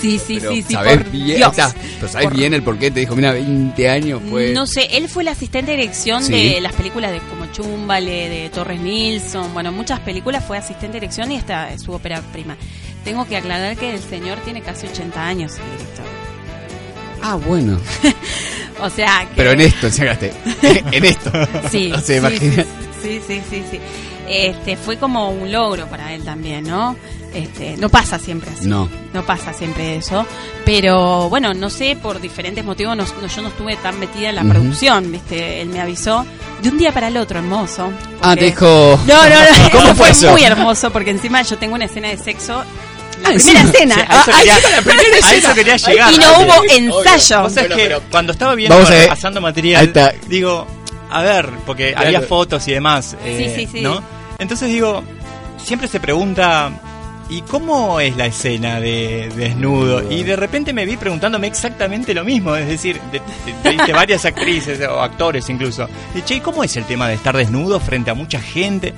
Sí, 0.00 0.18
sí, 0.18 0.36
Pero 0.38 0.50
sí, 0.52 0.62
sí, 0.62 0.72
sabés 0.74 0.98
por 0.98 1.10
bien, 1.12 1.36
Dios. 1.38 1.50
está. 1.50 1.74
Pero 1.98 2.12
sabés 2.12 2.26
Por- 2.28 2.36
bien 2.36 2.52
el 2.54 2.62
por 2.62 2.78
qué 2.78 2.90
te 2.90 3.00
dijo, 3.00 3.16
mira, 3.16 3.32
20 3.32 3.88
años 3.88 4.20
fue. 4.28 4.52
No 4.52 4.66
sé, 4.66 4.86
él 4.98 5.08
fue 5.08 5.22
el 5.22 5.28
asistente 5.28 5.70
de 5.70 5.78
dirección 5.78 6.22
Sí. 6.22 6.32
de 6.54 6.60
las 6.60 6.74
películas 6.74 7.10
de 7.10 7.20
como 7.20 7.46
Chumbale, 7.46 8.28
de 8.28 8.50
Torres 8.50 8.80
Nilsson, 8.80 9.54
bueno, 9.54 9.72
muchas 9.72 10.00
películas 10.00 10.44
fue 10.46 10.58
asistente 10.58 10.88
de 10.94 11.00
dirección 11.00 11.32
y 11.32 11.36
esta 11.36 11.70
es 11.72 11.82
su 11.82 11.92
ópera 11.92 12.20
prima. 12.32 12.56
Tengo 13.02 13.26
que 13.26 13.36
aclarar 13.38 13.76
que 13.78 13.94
el 13.94 14.00
señor 14.02 14.38
tiene 14.40 14.60
casi 14.60 14.86
80 14.86 15.26
años, 15.26 15.52
el 15.52 15.78
director. 15.78 16.04
Ah, 17.22 17.36
bueno. 17.36 17.78
O 18.80 18.90
sea, 18.90 19.20
que- 19.20 19.36
Pero 19.36 19.52
en 19.52 19.60
esto, 19.62 19.88
sacaste. 19.88 20.32
en 20.92 21.04
esto. 21.04 21.30
Sí, 21.70 21.92
O 21.92 21.98
sea, 22.00 22.02
sí, 22.06 22.14
imagina- 22.16 22.64
sí, 23.02 23.20
sí, 23.26 23.40
sí, 23.48 23.62
sí. 23.70 23.80
Este, 24.28 24.76
fue 24.76 24.96
como 24.96 25.30
un 25.30 25.52
logro 25.52 25.86
para 25.86 26.12
él 26.14 26.24
también, 26.24 26.64
¿no? 26.66 26.96
Este, 27.34 27.76
no 27.76 27.88
pasa 27.88 28.18
siempre 28.18 28.50
así. 28.56 28.66
No. 28.68 28.88
No 29.12 29.24
pasa 29.26 29.52
siempre 29.52 29.96
eso. 29.96 30.24
Pero 30.64 31.28
bueno, 31.28 31.52
no 31.52 31.68
sé, 31.68 31.96
por 32.00 32.20
diferentes 32.20 32.64
motivos, 32.64 32.96
no- 32.96 33.04
no- 33.04 33.26
yo 33.26 33.42
no 33.42 33.48
estuve 33.48 33.76
tan 33.76 33.98
metida 33.98 34.30
en 34.30 34.36
la 34.36 34.44
producción, 34.44 35.10
¿viste? 35.12 35.60
Él 35.60 35.68
me 35.68 35.80
avisó 35.80 36.24
de 36.62 36.68
un 36.68 36.78
día 36.78 36.92
para 36.92 37.08
el 37.08 37.16
otro, 37.16 37.38
hermoso. 37.40 37.90
Ah, 38.22 38.30
porque- 38.30 38.36
te 38.40 38.44
dijo. 38.46 38.98
No, 39.06 39.28
no, 39.28 39.28
no. 39.28 39.70
¿Cómo 39.72 39.84
eso 39.86 39.94
fue 39.96 40.10
eso? 40.10 40.30
muy 40.30 40.44
hermoso 40.44 40.90
porque 40.92 41.10
encima 41.10 41.42
yo 41.42 41.58
tengo 41.58 41.74
una 41.74 41.84
escena 41.86 42.08
de 42.08 42.16
sexo. 42.18 42.62
La 43.22 43.28
Ah, 43.30 43.32
primera 43.34 43.60
escena. 43.62 43.94
A 43.94 44.00
eso 44.02 44.30
Ah, 45.48 45.54
quería, 45.54 45.76
llegar. 45.76 46.12
y 46.12 46.18
no 46.18 46.40
hubo 46.40 46.64
ensayo. 46.70 47.48
Que 47.54 47.74
pero- 47.74 48.02
cuando 48.10 48.32
estaba 48.32 48.54
viendo 48.54 48.74
Vamos 48.76 48.90
a 48.90 48.94
ver. 48.94 49.08
pasando 49.08 49.40
material, 49.40 49.92
digo, 50.28 50.66
a 51.10 51.22
ver, 51.22 51.48
porque 51.66 51.92
Claro. 51.92 52.06
había 52.06 52.20
fotos 52.22 52.66
y 52.68 52.72
demás, 52.72 53.16
eh, 53.24 53.52
Sí, 53.56 53.66
sí, 53.66 53.68
sí. 53.72 53.80
¿no? 53.82 54.02
Entonces 54.38 54.68
digo, 54.68 55.02
siempre 55.58 55.88
se 55.88 56.00
pregunta 56.00 56.70
¿y 57.30 57.40
cómo 57.42 58.00
es 58.00 58.16
la 58.16 58.26
escena 58.26 58.80
de, 58.80 59.30
de 59.34 59.48
desnudo? 59.48 60.10
Y 60.12 60.22
de 60.24 60.36
repente 60.36 60.72
me 60.72 60.84
vi 60.84 60.96
preguntándome 60.96 61.46
exactamente 61.46 62.12
lo 62.14 62.24
mismo, 62.24 62.54
es 62.56 62.68
decir, 62.68 63.00
de, 63.10 63.20
de- 63.62 63.92
varias 63.92 64.24
actrices 64.24 64.80
o 64.88 65.00
actores 65.00 65.48
incluso. 65.48 65.88
Y 66.14 66.22
che, 66.22 66.36
¿y 66.36 66.40
¿cómo 66.40 66.62
es 66.64 66.76
el 66.76 66.84
tema 66.84 67.08
de 67.08 67.14
estar 67.14 67.36
desnudo 67.36 67.80
frente 67.80 68.10
a 68.10 68.14
mucha 68.14 68.40
gente? 68.40 68.92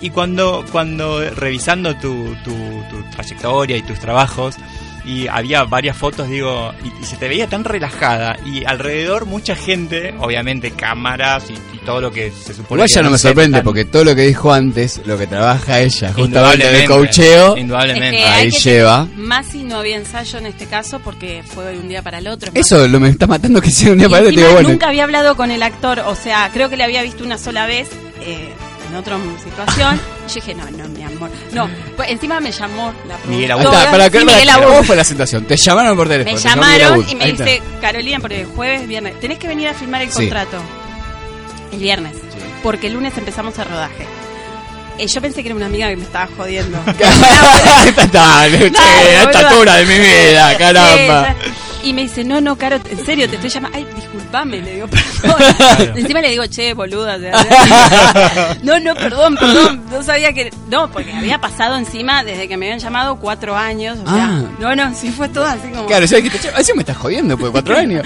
Y 0.00 0.10
cuando, 0.10 0.64
cuando 0.70 1.28
revisando 1.30 1.94
tu, 1.96 2.34
tu, 2.44 2.52
tu 2.90 3.02
trayectoria 3.10 3.76
y 3.76 3.82
tus 3.82 3.98
trabajos, 3.98 4.56
y 5.04 5.26
había 5.28 5.64
varias 5.64 5.96
fotos, 5.96 6.28
digo, 6.28 6.72
y, 6.82 7.02
y 7.02 7.04
se 7.06 7.16
te 7.16 7.28
veía 7.28 7.46
tan 7.48 7.64
relajada, 7.64 8.36
y 8.46 8.64
alrededor 8.64 9.26
mucha 9.26 9.54
gente, 9.56 10.14
obviamente 10.18 10.70
cámaras 10.70 11.44
y, 11.50 11.54
y 11.76 11.78
todo 11.84 12.00
lo 12.00 12.10
que 12.10 12.30
se 12.30 12.54
supone 12.54 12.78
Igual 12.80 12.88
ya 12.88 13.02
no 13.02 13.10
me 13.10 13.18
sorprende, 13.18 13.58
tan- 13.58 13.64
porque 13.64 13.84
todo 13.84 14.04
lo 14.04 14.14
que 14.14 14.22
dijo 14.22 14.52
antes, 14.52 15.00
lo 15.04 15.18
que 15.18 15.26
trabaja 15.26 15.80
ella, 15.80 16.12
justamente 16.14 16.70
de 16.72 16.84
coacheo, 16.86 17.56
Indudablemente. 17.56 18.18
Es 18.18 18.24
que 18.24 18.28
Ahí 18.30 18.50
lleva. 18.50 19.06
Más 19.16 19.46
si 19.46 19.62
no 19.64 19.76
había 19.78 19.96
ensayo 19.96 20.38
en 20.38 20.46
este 20.46 20.66
caso 20.66 20.98
porque 21.00 21.42
fue 21.44 21.64
de 21.66 21.78
un 21.78 21.88
día 21.88 22.02
para 22.02 22.18
el 22.18 22.26
otro. 22.28 22.50
es 22.54 22.66
eso 22.66 22.88
lo 22.88 22.98
me 23.00 23.08
está 23.10 23.26
matando 23.26 23.60
que 23.60 23.70
sea 23.70 23.92
un 23.92 23.98
día 23.98 24.06
Y 24.06 24.10
para 24.10 24.22
otro, 24.22 24.30
encima 24.30 24.46
digo, 24.46 24.54
bueno, 24.54 24.68
nunca 24.70 24.88
había 24.88 25.04
hablado 25.04 25.36
con 25.36 25.50
el 25.50 25.62
actor, 25.62 26.00
o 26.00 26.14
sea, 26.14 26.50
creo 26.52 26.70
que 26.70 26.76
le 26.76 26.84
había 26.84 27.02
visto 27.02 27.22
una 27.24 27.36
sola 27.38 27.66
vez 27.66 27.88
eh, 28.22 28.52
en 28.94 29.00
otra 29.00 29.18
situación. 29.42 30.00
Y 30.26 30.28
yo 30.28 30.34
dije, 30.36 30.54
no, 30.54 30.70
no, 30.70 30.88
mi 30.88 31.02
amor. 31.02 31.30
No, 31.52 31.68
pues 31.96 32.10
encima 32.10 32.40
me 32.40 32.52
llamó 32.52 32.92
la 33.08 33.16
Miguel 33.26 33.50
está, 33.50 33.70
para 33.90 33.90
para- 34.10 34.24
Miguel 34.24 34.48
¿cómo 34.54 34.68
Abud. 34.76 34.84
fue 34.86 34.96
la 34.96 35.04
situación? 35.04 35.44
Te 35.44 35.56
llamaron 35.56 35.96
por 35.96 36.08
teléfono. 36.08 36.36
Me 36.36 36.42
llamaron 36.42 36.92
Abud. 36.94 37.08
y 37.08 37.14
me 37.14 37.32
dice, 37.32 37.62
Carolina, 37.80 38.20
porque 38.20 38.44
jueves, 38.54 38.86
viernes, 38.86 39.18
tenés 39.20 39.38
que 39.38 39.48
venir 39.48 39.68
a 39.68 39.74
filmar 39.74 40.02
el 40.02 40.10
Sí. 40.10 40.14
contrato. 40.16 40.58
El 41.72 41.78
viernes. 41.80 42.12
Porque 42.62 42.86
el 42.86 42.94
lunes 42.94 43.12
empezamos 43.18 43.58
el 43.58 43.64
rodaje. 43.66 44.06
Eh, 44.96 45.08
yo 45.08 45.20
pensé 45.20 45.42
que 45.42 45.48
era 45.48 45.56
una 45.56 45.66
amiga 45.66 45.88
que 45.88 45.96
me 45.96 46.04
estaba 46.04 46.28
jodiendo. 46.36 46.78
Esta 47.86 48.46
esta 48.46 48.46
boluda. 48.46 49.48
altura 49.50 49.74
de 49.76 49.86
mi 49.86 49.98
vida, 49.98 50.56
caramba. 50.56 51.34
Sí, 51.42 51.50
y 51.84 51.92
me 51.92 52.02
dice, 52.02 52.24
no, 52.24 52.40
no, 52.40 52.56
Caro, 52.56 52.76
en 52.90 53.04
serio, 53.04 53.28
te 53.28 53.36
estoy 53.36 53.50
llamando. 53.50 53.76
Ay, 53.78 53.86
disculpame, 53.94 54.60
le 54.60 54.74
digo, 54.74 54.86
perdón. 55.22 55.96
Encima 55.96 56.20
le 56.20 56.30
digo, 56.30 56.46
che, 56.46 56.74
boluda. 56.74 57.18
no, 58.62 58.78
no, 58.80 58.94
perdón, 58.94 59.36
perdón. 59.36 59.82
No 59.90 60.02
sabía 60.02 60.32
que. 60.32 60.50
No, 60.70 60.90
porque 60.90 61.12
había 61.12 61.38
pasado 61.40 61.76
encima 61.76 62.24
desde 62.24 62.48
que 62.48 62.56
me 62.56 62.66
habían 62.66 62.78
llamado 62.80 63.16
cuatro 63.16 63.56
años. 63.56 63.98
O 64.04 64.08
sea, 64.10 64.24
Ah. 64.24 64.42
no, 64.58 64.74
no, 64.74 64.94
sí 64.94 65.10
fue 65.10 65.28
todo 65.28 65.44
así 65.44 65.68
como. 65.68 65.86
Claro, 65.86 66.06
yo 66.06 66.16
dijiste, 66.16 66.38
che, 66.38 66.48
así 66.50 66.72
me 66.74 66.80
estás 66.80 66.96
jodiendo, 66.96 67.36
pues 67.36 67.50
cuatro 67.52 67.76
años. 67.78 68.04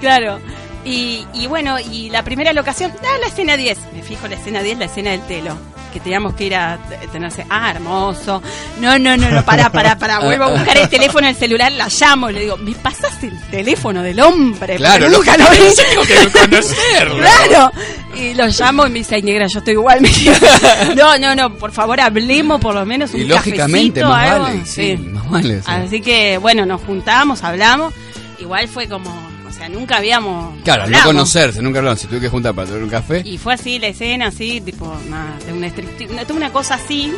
Claro. 0.00 0.40
Y, 0.84 1.26
y 1.34 1.46
bueno, 1.46 1.78
y 1.78 2.08
la 2.10 2.22
primera 2.22 2.52
locación, 2.52 2.90
ah, 3.02 3.18
la 3.20 3.26
escena 3.26 3.56
10. 3.56 3.78
Me 3.94 4.02
fijo 4.02 4.26
la 4.28 4.36
escena 4.36 4.62
10, 4.62 4.78
la 4.78 4.84
escena 4.86 5.10
del 5.10 5.22
telo. 5.26 5.56
Que 5.92 5.98
teníamos 5.98 6.34
que 6.34 6.44
ir 6.44 6.54
a 6.54 6.78
tenerse. 7.10 7.44
Ah, 7.50 7.72
hermoso. 7.72 8.40
No, 8.78 8.96
no, 8.98 9.16
no, 9.16 9.28
no, 9.28 9.44
pará, 9.44 9.70
pará, 9.72 9.98
pará. 9.98 10.20
Vuelvo 10.20 10.44
a 10.44 10.50
buscar 10.52 10.78
el 10.78 10.88
teléfono 10.88 11.26
del 11.26 11.34
celular, 11.34 11.72
la 11.72 11.88
llamo. 11.88 12.30
Le 12.30 12.40
digo, 12.42 12.56
¿me 12.58 12.72
pasas 12.76 13.20
el 13.24 13.38
teléfono 13.50 14.00
del 14.00 14.20
hombre? 14.20 14.76
Claro, 14.76 15.06
Porque 15.06 15.16
nunca 15.16 15.36
lo 15.36 15.50
vi. 15.50 15.74
tengo 15.74 16.02
que 16.02 16.38
conocerlo. 16.38 17.16
Claro. 17.16 17.72
Y 18.16 18.34
lo 18.34 18.46
llamo 18.46 18.86
y 18.86 18.90
me 18.90 18.98
dice, 19.00 19.16
ay, 19.16 19.22
negra, 19.22 19.46
yo 19.48 19.58
estoy 19.58 19.74
igual. 19.74 20.00
Me 20.00 20.94
no, 20.94 21.18
no, 21.18 21.34
no, 21.34 21.54
por 21.56 21.72
favor, 21.72 22.00
hablemos 22.00 22.60
por 22.60 22.74
lo 22.74 22.86
menos 22.86 23.12
un 23.12 23.20
Y 23.20 23.24
lógicamente, 23.24 24.00
cafecito, 24.00 24.08
más 24.08 24.30
algo. 24.30 24.44
vale, 24.44 24.66
sí, 24.66 24.96
más 24.96 25.28
vale. 25.30 25.58
sí. 25.60 25.64
Así 25.66 26.00
que, 26.00 26.38
bueno, 26.38 26.64
nos 26.66 26.80
juntamos, 26.82 27.42
hablamos. 27.42 27.92
Igual 28.38 28.68
fue 28.68 28.88
como, 28.88 29.10
o 29.50 29.52
sea, 29.52 29.68
nunca 29.68 29.96
habíamos. 29.98 30.54
Claro, 30.62 30.86
no 30.88 31.02
conocerse, 31.04 31.60
nunca 31.60 31.78
hablaron. 31.80 31.98
Si 31.98 32.06
tuve 32.06 32.20
que 32.20 32.28
juntar 32.28 32.54
para 32.54 32.68
tomar 32.68 32.82
un 32.84 32.88
café. 32.90 33.22
Y 33.24 33.36
fue 33.38 33.54
así 33.54 33.78
la 33.78 33.88
escena, 33.88 34.28
así, 34.28 34.60
tipo, 34.60 34.94
nada, 35.08 35.36
de 35.46 35.52
una, 35.52 35.72
una, 36.10 36.24
de 36.24 36.32
una 36.32 36.50
cosa 36.52 36.74
así, 36.74 37.12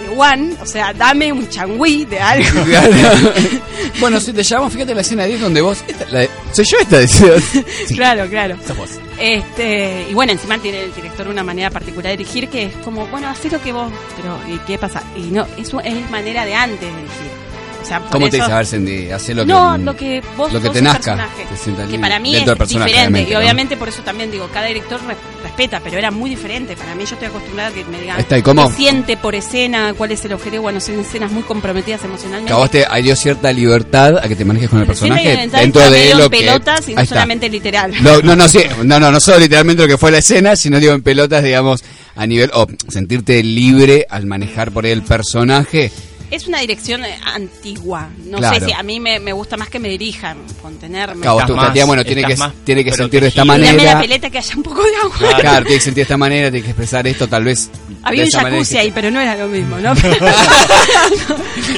de 0.00 0.08
one, 0.10 0.54
o 0.60 0.66
sea, 0.66 0.92
dame 0.92 1.32
un 1.32 1.48
changüí 1.48 2.04
de 2.04 2.18
algo. 2.20 2.48
Bueno, 4.00 4.20
si 4.20 4.32
te 4.32 4.42
llamamos, 4.42 4.72
fíjate 4.74 4.94
la 4.94 5.00
escena 5.00 5.24
10 5.24 5.40
donde 5.40 5.60
vos. 5.62 5.78
esta- 5.88 6.04
la 6.10 6.26
soy 6.52 6.64
yo 6.70 6.76
esta, 6.80 6.98
decía. 6.98 7.32
Sí, 7.86 7.94
Claro, 7.94 8.28
claro. 8.28 8.56
sos 8.66 8.76
vos. 8.76 8.90
Este, 9.18 10.06
y 10.10 10.14
bueno, 10.14 10.32
encima 10.32 10.58
tiene 10.58 10.82
el 10.82 10.94
director 10.94 11.26
una 11.28 11.42
manera 11.42 11.70
particular 11.70 12.10
de 12.10 12.18
dirigir 12.18 12.48
que 12.48 12.64
es 12.64 12.74
como, 12.84 13.06
bueno, 13.06 13.28
haz 13.28 13.42
lo 13.50 13.60
que 13.62 13.72
vos, 13.72 13.90
pero 14.16 14.38
¿y 14.54 14.58
qué 14.66 14.76
pasa? 14.76 15.02
Y 15.16 15.30
no, 15.30 15.46
eso 15.56 15.80
es 15.80 16.10
manera 16.10 16.44
de 16.44 16.54
antes 16.54 16.80
de 16.80 16.86
dirigir. 16.88 17.45
O 17.86 17.88
sea, 17.88 18.00
por 18.00 18.10
¿Cómo 18.10 18.28
te 18.28 18.36
dice? 18.38 18.50
A 18.50 18.56
ver, 18.56 18.66
Cindy, 18.66 19.10
hacé 19.12 19.32
lo 19.32 19.46
que. 19.46 19.52
no, 19.52 19.78
lo 19.78 19.96
que 19.96 20.20
vos 20.36 20.52
lo 20.52 20.60
que 20.60 20.70
te 20.70 20.82
nazca, 20.82 21.28
te 21.38 21.86
que 21.88 21.98
para 22.00 22.18
mí 22.18 22.34
es 22.34 22.44
diferente 22.44 22.82
obviamente, 22.84 23.30
y 23.30 23.32
¿no? 23.32 23.38
obviamente 23.38 23.76
por 23.76 23.88
eso 23.88 24.02
también 24.02 24.30
digo 24.32 24.48
cada 24.52 24.66
director 24.66 25.00
re- 25.06 25.14
respeta 25.44 25.80
pero 25.84 25.96
era 25.98 26.10
muy 26.10 26.30
diferente 26.30 26.74
para 26.76 26.96
mí 26.96 27.04
yo 27.04 27.14
estoy 27.14 27.28
acostumbrada 27.28 27.70
a 27.70 27.72
que 27.72 27.84
me 27.84 28.00
digan 28.00 28.18
está, 28.18 28.38
¿y 28.38 28.42
cómo? 28.42 28.68
qué 28.68 28.74
siente 28.74 29.16
por 29.16 29.36
escena 29.36 29.94
cuál 29.96 30.10
es 30.10 30.24
el 30.24 30.32
objetivo 30.32 30.62
bueno 30.64 30.80
son 30.80 30.98
escenas 30.98 31.30
muy 31.30 31.44
comprometidas 31.44 32.02
emocionalmente 32.04 32.48
Que 32.48 32.52
a 32.54 32.56
vos 32.56 32.70
te 32.70 32.84
dio 33.02 33.14
cierta 33.14 33.52
libertad 33.52 34.18
a 34.18 34.22
que 34.28 34.34
te 34.34 34.44
manejes 34.44 34.68
con 34.68 34.80
el 34.80 34.86
personaje 34.86 35.48
dentro 35.52 35.88
de 35.90 36.14
lo 36.14 36.24
en 36.24 36.30
que. 36.30 36.38
pelotas 36.38 36.88
y 36.88 36.94
no 36.94 37.04
solamente 37.06 37.48
literal 37.48 37.92
No, 38.00 38.20
no, 38.20 38.34
no, 38.34 38.48
sí, 38.48 38.60
no, 38.82 38.98
no, 38.98 39.12
no 39.12 39.20
solo 39.20 39.38
literalmente 39.38 39.82
lo 39.82 39.88
que 39.88 39.96
fue 39.98 40.10
la 40.10 40.18
escena, 40.18 40.56
sino 40.56 40.80
digo 40.80 40.92
en 40.92 41.02
pelotas, 41.02 41.44
digamos, 41.44 41.84
a 42.16 42.26
nivel, 42.26 42.50
o 42.54 42.66
sentirte 42.88 43.42
libre 43.42 44.06
al 44.10 44.26
manejar 44.26 44.72
por 44.72 44.84
ahí 44.86 44.90
el 44.92 45.02
personaje. 45.02 45.92
Es 46.30 46.46
una 46.46 46.58
dirección 46.60 47.04
eh, 47.04 47.16
antigua 47.24 48.08
no 48.24 48.38
Claro. 48.38 48.58
sé 48.58 48.66
si 48.66 48.72
a 48.72 48.82
mí 48.82 48.98
me, 49.00 49.20
me 49.20 49.32
gusta 49.32 49.56
más 49.56 49.68
que 49.68 49.78
me 49.78 49.88
dirijan 49.88 50.38
contenerme 50.60 51.26
Estás 51.26 51.46
tú, 51.46 51.54
más- 51.56 51.66
Tatiana, 51.68 51.86
bueno, 51.86 52.04
tiene 52.04 52.24
que, 52.24 52.36
más 52.36 52.52
tiene 52.64 52.84
que 52.84 52.92
sentir 52.92 53.20
de 53.22 53.28
esta 53.28 53.44
y 53.44 53.48
dame 53.48 53.58
la 53.66 53.72
manera. 53.72 54.00
peleta 54.00 54.30
que 54.30 54.38
haya 54.38 54.56
un 54.56 54.62
poco 54.62 54.82
de 54.82 54.96
agua 54.96 55.16
Claro. 55.18 55.38
Claro, 55.40 55.64
tiene 55.64 55.78
que 55.78 55.84
sentir 55.84 55.94
de 55.96 56.02
esta 56.02 56.16
manera, 56.16 56.50
tiene 56.50 56.64
que 56.64 56.70
expresar 56.70 57.06
esto, 57.06 57.28
tal 57.28 57.44
vez. 57.44 57.70
había 58.02 58.24
un 58.24 58.30
manera 58.30 58.50
jacuzzi 58.50 58.74
que- 58.74 58.80
ahí 58.80 58.90
pero 58.94 59.10
no 59.10 59.20
era 59.20 59.36
lo 59.36 59.48
mismo 59.48 59.76
no 59.78 59.94
no 59.94 60.06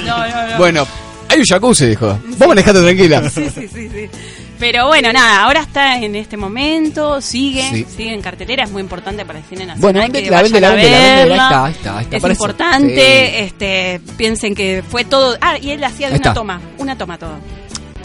no, 0.05 0.49
no. 0.51 0.59
Bueno, 0.59 0.87
hay 1.29 1.39
un 1.41 1.45
jacuzzi, 1.45 1.87
dijo. 1.87 2.19
Vos 2.39 2.49
manejate 2.49 2.81
tranquila. 2.81 3.29
sí, 3.31 3.49
sí, 3.55 3.69
sí, 3.73 3.89
sí. 3.93 4.09
Pero 4.59 4.89
bueno, 4.89 5.13
nada, 5.13 5.45
ahora 5.45 5.61
está 5.61 5.99
en 5.99 6.17
este 6.17 6.37
momento, 6.37 7.21
sigue, 7.21 7.63
Sí. 7.71 7.87
sigue 7.97 8.13
en 8.13 8.21
cartelera, 8.21 8.65
es 8.65 8.71
muy 8.71 8.83
importante 8.83 9.25
para 9.25 9.39
el 9.39 9.45
cine 9.45 9.67
nacional. 9.67 9.81
Bueno, 9.81 10.01
vende- 10.01 10.23
que 10.25 10.31
la 10.31 10.43
vende, 10.43 10.61
la 10.61 10.71
vende, 10.71 10.91
la 10.91 10.99
vende, 10.99 11.33
está, 11.35 11.71
está, 11.71 12.01
está, 12.03 12.17
Es 12.17 12.25
importante, 12.25 12.95
Sí. 12.97 13.45
este, 13.45 14.01
piensen 14.17 14.55
que 14.57 14.83
fue 14.89 15.05
todo. 15.05 15.37
Ah, 15.41 15.59
y 15.61 15.71
él 15.71 15.85
hacía 15.85 16.11
de 16.11 16.17
una 16.19 16.35
toma, 16.35 16.61
una 16.79 16.99
toma 16.99 17.19
todo. 17.19 17.39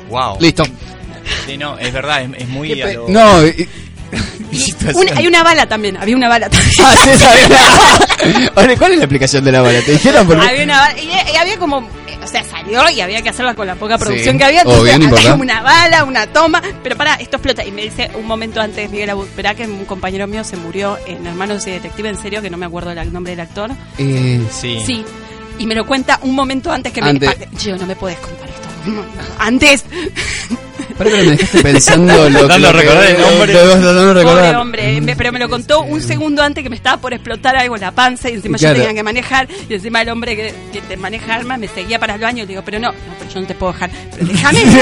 Wow. 0.10 0.38
Listo. 0.40 0.64
Sí, 1.48 1.58
no, 1.58 1.78
es 1.80 1.92
verdad, 1.92 2.22
es, 2.22 2.30
es 2.44 2.48
muy. 2.50 2.70
Pe- 2.76 2.94
lo- 2.94 3.08
No, 3.10 3.48
y- 3.48 3.68
Una- 4.94 5.12
hay 5.16 5.28
una 5.28 5.44
bala 5.44 5.66
también, 5.68 5.98
había 5.98 6.16
una 6.16 6.30
bala 6.30 6.50
también. 6.50 6.72
Ah, 6.84 6.94
sí, 7.04 7.10
sabía. 7.18 8.52
Ahora, 8.56 8.76
¿cuál 8.78 8.92
es 8.94 8.98
la 9.00 9.06
aplicación 9.06 9.44
de 9.44 9.52
la 9.52 9.62
bala? 9.62 9.80
¿Te 9.82 9.92
dijeron 9.94 10.26
por 10.28 10.40
qué? 10.40 10.48
había 10.48 10.64
una 10.64 10.80
bala, 10.80 10.96
y, 11.00 11.08
y 11.34 11.36
había 11.38 11.58
como, 11.58 11.80
eh, 12.08 12.18
o 12.24 12.28
sea, 12.28 12.44
salió 12.44 12.90
y 12.90 13.02
había 13.02 13.22
que 13.22 13.30
hacerla 13.30 13.54
con 13.56 13.68
la 13.68 13.76
poca 13.76 13.98
producción 13.98 14.34
Sí, 14.36 14.38
que 14.38 14.44
había. 14.46 14.62
obvio, 14.64 14.76
entonces 14.94 15.00
no 15.00 15.16
había 15.16 15.30
importa. 15.30 15.42
una 15.42 15.62
bala, 15.62 16.04
una 16.04 16.28
toma, 16.28 16.62
pero 16.84 16.96
para, 16.96 17.16
esto 17.16 17.38
explota. 17.38 17.64
Y 17.66 17.72
me 17.72 17.82
dice 17.84 18.10
un 18.16 18.26
momento 18.26 18.62
antes, 18.62 18.90
Miguel 18.90 19.10
Abud, 19.10 19.26
esperá 19.28 19.56
que 19.56 19.66
un 19.66 19.86
compañero 19.86 20.28
mío 20.28 20.44
se 20.44 20.56
murió 20.58 20.98
en 21.08 21.26
Hermanos 21.26 21.66
y 21.68 21.72
Detective, 21.72 22.10
en 22.10 22.22
serio, 22.22 22.42
que 22.42 22.50
no 22.50 22.58
me 22.58 22.66
acuerdo 22.66 22.92
el 22.92 23.12
nombre 23.14 23.32
del 23.32 23.40
actor. 23.42 23.72
Eh, 23.98 24.42
Sí. 24.52 24.82
Sí. 24.86 25.04
Y 25.60 25.68
me 25.68 25.76
lo 25.76 25.86
cuenta 25.86 26.20
un 26.24 26.34
momento 26.34 26.72
antes 26.72 26.92
que 26.92 27.00
Antes. 27.02 27.38
me... 27.40 27.48
Yo, 27.60 27.76
no 27.78 27.86
me 27.86 27.96
puedes 27.96 28.18
contar 28.20 28.50
esto. 28.50 28.68
Antes. 29.40 29.86
Pará, 30.98 31.10
pero 31.12 31.24
me 31.26 31.32
dejaste 31.32 31.62
pensando 31.64 32.30
lo 32.30 32.48
que- 32.48 32.60
de 32.60 32.72
recordar. 32.72 34.24
Pobre 34.24 34.56
hombre. 34.56 35.02
me- 35.02 35.16
pero 35.16 35.32
me 35.32 35.40
lo 35.40 35.50
contó 35.50 35.82
un 35.82 36.02
segundo 36.02 36.42
antes 36.44 36.64
que 36.64 36.70
me 36.70 36.76
estaba 36.76 36.98
por 37.02 37.14
explotar 37.14 37.56
algo 37.56 37.76
en 37.76 37.82
la 37.82 37.92
panza 37.92 38.30
y 38.30 38.34
encima 38.34 38.58
Claro. 38.58 38.76
yo 38.76 38.82
tenía 38.84 38.96
que 38.96 39.04
manejar. 39.04 39.48
Y 39.70 39.74
encima 39.74 40.02
el 40.02 40.10
hombre 40.10 40.36
que, 40.36 40.54
que 40.72 40.82
te 40.82 40.98
maneja 40.98 41.34
armas 41.36 41.60
me 41.60 41.68
seguía 41.68 42.00
para 42.00 42.16
el 42.16 42.22
baño 42.22 42.40
y 42.40 42.42
le 42.42 42.48
digo, 42.48 42.62
pero 42.66 42.80
no, 42.80 42.92
no, 42.92 42.98
pero 43.20 43.32
yo 43.32 43.42
no 43.42 43.48
te 43.48 43.56
puedo 43.56 43.74
dejar. 43.74 43.90
Pero 44.18 44.26
déjame. 44.28 44.60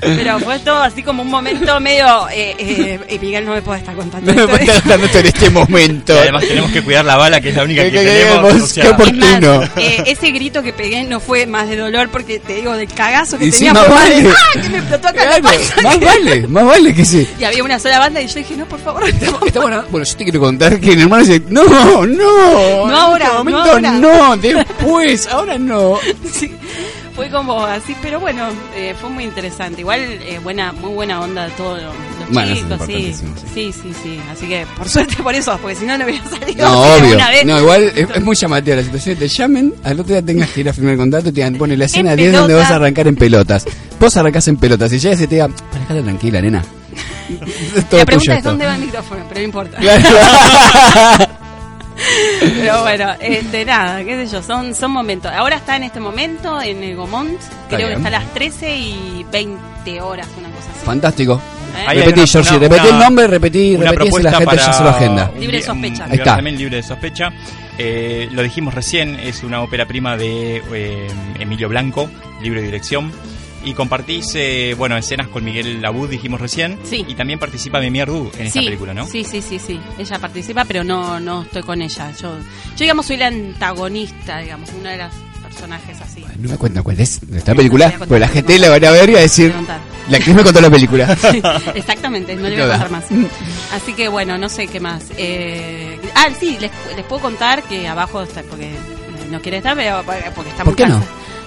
pero 0.00 0.38
fue 0.40 0.58
todo 0.60 0.82
así 0.82 1.02
como 1.02 1.22
un 1.22 1.28
momento 1.30 1.78
medio... 1.80 2.28
Eh, 2.32 2.54
eh, 2.58 3.00
y 3.10 3.18
Miguel 3.18 3.44
no 3.44 3.52
me 3.54 3.60
puede 3.62 3.80
estar 3.80 3.94
contando 3.94 4.32
No 4.32 4.46
me 4.46 4.54
esto. 4.64 4.72
esto 4.94 5.18
en 5.18 5.26
este 5.26 5.50
momento. 5.50 6.14
Y 6.14 6.18
además 6.18 6.44
tenemos 6.46 6.70
que 6.70 6.82
cuidar 6.82 7.04
la 7.04 7.16
bala, 7.16 7.40
que 7.40 7.50
es 7.50 7.56
la 7.56 7.64
única 7.64 7.82
que, 7.82 7.90
Que- 7.90 7.98
que 7.98 8.04
tenemos. 8.06 8.42
tenemos, 8.48 8.62
o 8.62 8.66
sea, 8.66 8.82
qué 8.82 8.88
Es 8.88 8.94
oportuno. 8.94 9.58
más, 9.60 9.70
eh, 9.76 10.02
ese 10.06 10.30
grito 10.30 10.62
que 10.62 10.72
pegué 10.72 11.04
no 11.04 11.20
fue 11.20 11.46
más 11.46 11.68
de 11.68 11.76
dolor 11.76 12.08
porque 12.10 12.38
te 12.38 12.54
digo 12.54 12.72
del 12.76 12.88
cagazo 12.88 13.38
que 13.38 13.49
Sí, 13.52 13.64
más 13.70 13.82
de, 13.82 13.88
vale. 13.88 14.28
¡ah! 14.30 14.60
que 14.60 14.68
me 14.68 14.78
explotó 14.78 15.08
acá 15.08 15.22
en 15.24 15.30
la 15.30 15.40
Claro, 15.40 15.58
panza. 15.58 15.82
más 15.82 16.00
vale, 16.00 16.46
más 16.48 16.64
vale 16.66 16.94
que 16.94 17.04
sí. 17.04 17.28
Y 17.38 17.44
había 17.44 17.64
una 17.64 17.78
sola 17.78 17.98
banda 17.98 18.20
y 18.20 18.26
yo 18.26 18.34
dije, 18.34 18.56
no, 18.56 18.66
por 18.66 18.80
favor, 18.80 19.08
estamos- 19.08 19.42
Está 19.46 19.60
bueno, 19.60 19.84
bueno, 19.90 20.04
yo 20.06 20.16
te 20.16 20.24
quiero 20.24 20.40
contar 20.40 20.80
que 20.80 20.96
mi 20.96 21.02
hermano 21.02 21.24
dice, 21.24 21.42
no, 21.48 21.64
no, 21.64 22.06
No 22.06 22.96
ahora, 22.96 23.24
en 23.24 23.30
este 23.30 23.34
no 23.34 23.38
momento 23.38 23.70
ahora". 23.70 23.92
no, 23.92 24.36
después, 24.36 25.26
ahora 25.28 25.58
no. 25.58 25.98
Sí, 26.32 26.52
fue 27.16 27.28
como 27.30 27.64
así, 27.64 27.94
pero 28.02 28.20
bueno, 28.20 28.44
eh, 28.74 28.94
fue 29.00 29.10
muy 29.10 29.24
interesante. 29.24 29.80
Igual, 29.82 30.00
eh, 30.00 30.38
buena, 30.42 30.72
muy 30.72 30.90
buena 30.94 31.20
onda 31.20 31.44
de 31.44 31.50
todos 31.50 31.82
los 31.82 31.92
Bueno, 32.32 32.54
chicos, 32.54 32.80
sí. 32.86 33.14
sí, 33.54 33.72
sí, 33.72 33.92
sí. 34.02 34.20
Así 34.30 34.46
que, 34.46 34.66
por 34.76 34.88
suerte 34.88 35.22
por 35.22 35.34
eso, 35.34 35.58
porque 35.60 35.76
si 35.76 35.84
no, 35.84 35.96
no 35.98 36.04
hubiera 36.04 36.24
salido. 36.28 36.66
No, 36.66 36.82
obvio. 36.82 37.14
una 37.14 37.30
vez. 37.30 37.44
No, 37.44 37.60
igual 37.60 37.92
es, 37.94 38.08
es 38.10 38.22
muy 38.22 38.36
llamativa 38.36 38.76
la 38.76 38.82
situación. 38.82 39.16
Te 39.16 39.28
llamen, 39.28 39.74
al 39.84 40.00
otro 40.00 40.14
día 40.14 40.22
tengas 40.22 40.50
que 40.50 40.60
ir 40.60 40.68
a 40.68 40.72
firmar 40.72 40.92
el 40.92 40.98
contrato 40.98 41.28
y 41.28 41.32
te 41.32 41.36
digan, 41.36 41.54
pone 41.56 41.76
la 41.76 41.84
escena 41.86 42.12
En 42.12 42.18
10 42.18 42.32
donde 42.32 42.54
vas 42.54 42.70
a 42.70 42.76
arrancar 42.76 43.06
en 43.08 43.16
pelotas. 43.16 43.64
Vos 43.98 44.16
arrancás 44.16 44.48
en 44.48 44.56
pelotas 44.56 44.92
y 44.92 44.98
llegas 44.98 45.20
y 45.20 45.26
te 45.26 45.34
digan, 45.36 45.54
déjate 45.72 46.02
tranquila, 46.02 46.40
nena. 46.40 46.64
La 47.76 47.82
tuyo 47.82 48.04
pregunta 48.04 48.34
es 48.36 48.44
dónde 48.44 48.66
va 48.66 48.74
el 48.74 48.80
micrófono, 48.82 49.24
pero 49.28 49.40
no 49.40 49.44
importa. 49.44 49.78
Pero 52.40 52.82
bueno, 52.82 53.12
este, 53.20 53.64
nada, 53.64 54.02
qué 54.04 54.26
sé 54.26 54.32
yo, 54.32 54.42
son, 54.42 54.74
son 54.74 54.90
momentos. 54.90 55.30
Ahora 55.32 55.56
está 55.56 55.76
en 55.76 55.84
este 55.84 56.00
momento 56.00 56.60
en 56.60 56.82
el 56.82 56.96
Gomont, 56.96 57.38
creo 57.68 57.88
que 57.88 57.94
está 57.94 58.08
a 58.08 58.12
las 58.12 58.32
13 58.32 58.76
y 58.76 59.26
20 59.30 60.00
horas, 60.00 60.26
una 60.38 60.48
cosa 60.48 60.70
así. 60.70 60.86
Fantástico. 60.86 61.40
¿Eh? 61.76 61.84
Ahí 61.86 61.98
repetí, 61.98 62.26
Georgie, 62.26 62.58
repetí 62.58 62.88
el 62.88 62.98
nombre, 62.98 63.26
repetí, 63.26 63.74
una 63.76 63.90
repetí 63.90 64.10
si 64.10 64.22
la 64.22 64.30
propuesta 64.30 64.38
gente 64.38 64.56
ya 64.56 64.62
para 64.62 64.72
se 64.72 64.82
lo 64.82 64.88
agenda. 64.90 65.32
Libre 65.38 65.56
de 65.58 65.62
sospecha. 65.62 66.04
Ahí 66.04 66.18
está. 66.18 66.34
también 66.36 66.58
libre 66.58 66.76
de 66.76 66.82
sospecha. 66.82 67.32
Eh, 67.78 68.28
lo 68.32 68.42
dijimos 68.42 68.74
recién, 68.74 69.18
es 69.20 69.42
una 69.42 69.62
ópera 69.62 69.86
prima 69.86 70.16
de 70.16 70.62
eh, 70.72 71.06
Emilio 71.38 71.68
Blanco, 71.68 72.10
libre 72.42 72.62
dirección. 72.62 73.12
Y 73.62 73.74
compartís, 73.74 74.32
eh, 74.36 74.74
bueno, 74.76 74.96
escenas 74.96 75.28
con 75.28 75.44
Miguel 75.44 75.82
Labud, 75.82 76.08
dijimos 76.08 76.40
recién. 76.40 76.78
Sí. 76.82 77.04
Y 77.06 77.14
también 77.14 77.38
participa 77.38 77.78
Mimi 77.78 78.00
Ardu 78.00 78.30
en 78.38 78.46
esta 78.46 78.60
sí, 78.60 78.64
película, 78.64 78.94
¿no? 78.94 79.06
Sí, 79.06 79.22
sí, 79.22 79.42
sí, 79.42 79.58
sí. 79.58 79.78
Ella 79.98 80.18
participa, 80.18 80.64
pero 80.64 80.82
no, 80.82 81.20
no 81.20 81.42
estoy 81.42 81.62
con 81.62 81.82
ella. 81.82 82.10
Yo, 82.12 82.38
yo 82.38 82.78
digamos, 82.78 83.04
soy 83.04 83.18
la 83.18 83.26
antagonista, 83.26 84.38
digamos, 84.38 84.70
una 84.78 84.92
de 84.92 84.96
las 84.96 85.12
personajes 85.42 86.00
así. 86.00 86.24
No 86.38 86.48
me 86.48 86.56
cuentan 86.56 86.82
cuál 86.82 87.00
es 87.00 87.20
de 87.28 87.38
esta 87.38 87.52
No, 87.52 87.58
película, 87.58 87.94
porque 87.98 88.18
la 88.18 88.28
gente 88.28 88.58
la 88.58 88.70
van 88.70 88.84
a 88.84 88.90
ver 88.92 89.10
y 89.10 89.12
va 89.12 89.18
a 89.18 89.22
decir, 89.22 89.54
La 90.10 90.16
actriz 90.18 90.34
me 90.34 90.42
contó 90.42 90.60
la 90.60 90.70
película. 90.70 91.16
Exactamente, 91.74 92.34
no 92.36 92.48
le 92.48 92.56
voy 92.56 92.64
a 92.64 92.68
contar 92.70 92.90
más. 92.90 93.04
Así 93.72 93.94
que 93.94 94.08
bueno, 94.08 94.36
no 94.36 94.48
sé 94.48 94.66
qué 94.66 94.80
más. 94.80 95.04
Eh, 95.16 95.98
ah, 96.14 96.26
sí, 96.38 96.58
les, 96.60 96.70
les 96.96 97.04
puedo 97.06 97.22
contar 97.22 97.62
que 97.62 97.88
abajo 97.88 98.22
está, 98.22 98.42
porque 98.42 98.72
no 99.30 99.40
quiere 99.40 99.58
estar, 99.58 99.76
pero 99.76 100.02
porque 100.34 100.50
está 100.50 100.64
¿Por 100.64 100.74
qué 100.76 100.86
no? 100.86 101.00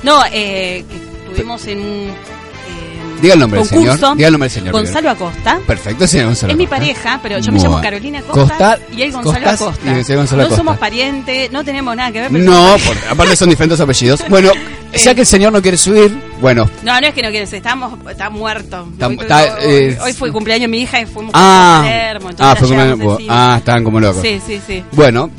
No, 0.03 0.23
eh, 0.31 0.83
que 0.89 1.29
estuvimos 1.29 1.65
en 1.67 1.79
un 1.79 2.09
eh, 2.09 3.21
Diga 3.21 3.33
el 3.35 3.39
nombre 3.39 3.59
del 3.59 3.69
señor, 3.69 3.99
diga 4.15 4.27
el 4.27 4.33
nombre 4.33 4.49
del 4.49 4.51
señor 4.51 4.71
Gonzalo 4.73 5.09
Acosta. 5.11 5.59
Perfecto, 5.65 6.07
señor 6.07 6.27
Gonzalo. 6.27 6.51
Es 6.51 6.57
mi 6.57 6.65
Acosta. 6.65 6.79
pareja, 6.79 7.19
pero 7.23 7.39
yo 7.39 7.51
me 7.51 7.59
llamo. 7.59 7.81
Carolina 7.81 8.21
Costa 8.21 8.41
Costa- 8.41 8.79
y 8.95 9.01
él 9.01 9.11
Gonzalo 9.11 9.49
Acosta. 9.49 9.81
no 9.85 10.41
Acosta. 10.41 10.55
somos 10.55 10.77
parientes, 10.77 11.51
no 11.51 11.63
tenemos 11.63 11.95
nada 11.95 12.11
que 12.11 12.21
ver. 12.21 12.31
No, 12.31 12.75
aparte 13.09 13.35
son 13.35 13.49
diferentes 13.49 13.79
apellidos. 13.79 14.23
Bueno, 14.29 14.51
ya 14.93 15.15
que 15.15 15.21
el 15.21 15.27
señor 15.27 15.51
no 15.53 15.61
quiere 15.61 15.77
subir, 15.77 16.13
bueno, 16.43 16.69
No, 16.83 16.99
no 16.99 17.07
es 17.07 17.13
que 17.13 17.21
no 17.21 17.29
quieres, 17.29 17.53
estamos, 17.53 17.97
está 18.09 18.29
muerto. 18.29 18.85
Hoy, 18.99 19.17
hoy- 19.17 19.25
eh, 19.61 19.97
hoy 20.03 20.11
fue 20.11 20.27
el 20.27 20.33
cumpleaños 20.33 20.63
de 20.63 20.67
mi 20.67 20.79
hija 20.79 20.99
y 20.99 21.05
fuimos 21.05 21.31
ah, 21.33 21.79
Palermo, 21.83 22.29
ah, 22.37 22.55
fue 22.57 23.17
ah, 23.29 23.55
estaban 23.59 23.83
como 23.85 24.01
locos. 24.01 24.21
Sí, 24.21 24.41
sí, 24.45 24.59
sí. 24.67 24.83
Bueno, 24.91 25.29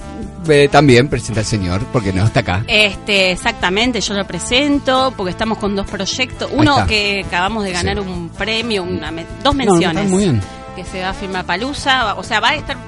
eh, 0.49 0.67
también 0.73 1.09
presenta 1.09 1.41
al 1.41 1.47
señor, 1.47 1.83
porque 1.93 2.11
no 2.11 2.25
está 2.25 2.41
acá. 2.41 2.65
Este, 2.67 3.33
exactamente, 3.33 4.01
yo 4.01 4.15
lo 4.15 4.27
presento 4.27 5.13
porque 5.15 5.31
estamos 5.33 5.59
con 5.59 5.77
dos 5.77 5.87
proyectos. 5.87 6.51
Uno 6.55 6.87
que 6.87 7.23
acabamos 7.27 7.65
de 7.65 7.73
ganar 7.73 7.97
Sí. 7.97 8.01
un 8.01 8.31
premio, 8.31 8.83
una, 8.83 9.11
me- 9.11 9.27
dos 9.43 9.55
No, 9.55 9.63
no, 9.65 9.73
menciones. 9.73 10.05
está 10.05 10.11
muy 10.11 10.23
bien. 10.25 10.41
Que 10.75 10.85
se 10.85 11.03
va 11.03 11.11
a 11.11 11.15
firmar 11.15 11.45
Palusa, 11.45 12.15
o 12.15 12.23
sea, 12.25 12.41
va 12.41 12.49
a 12.49 12.55
estar 12.57 12.79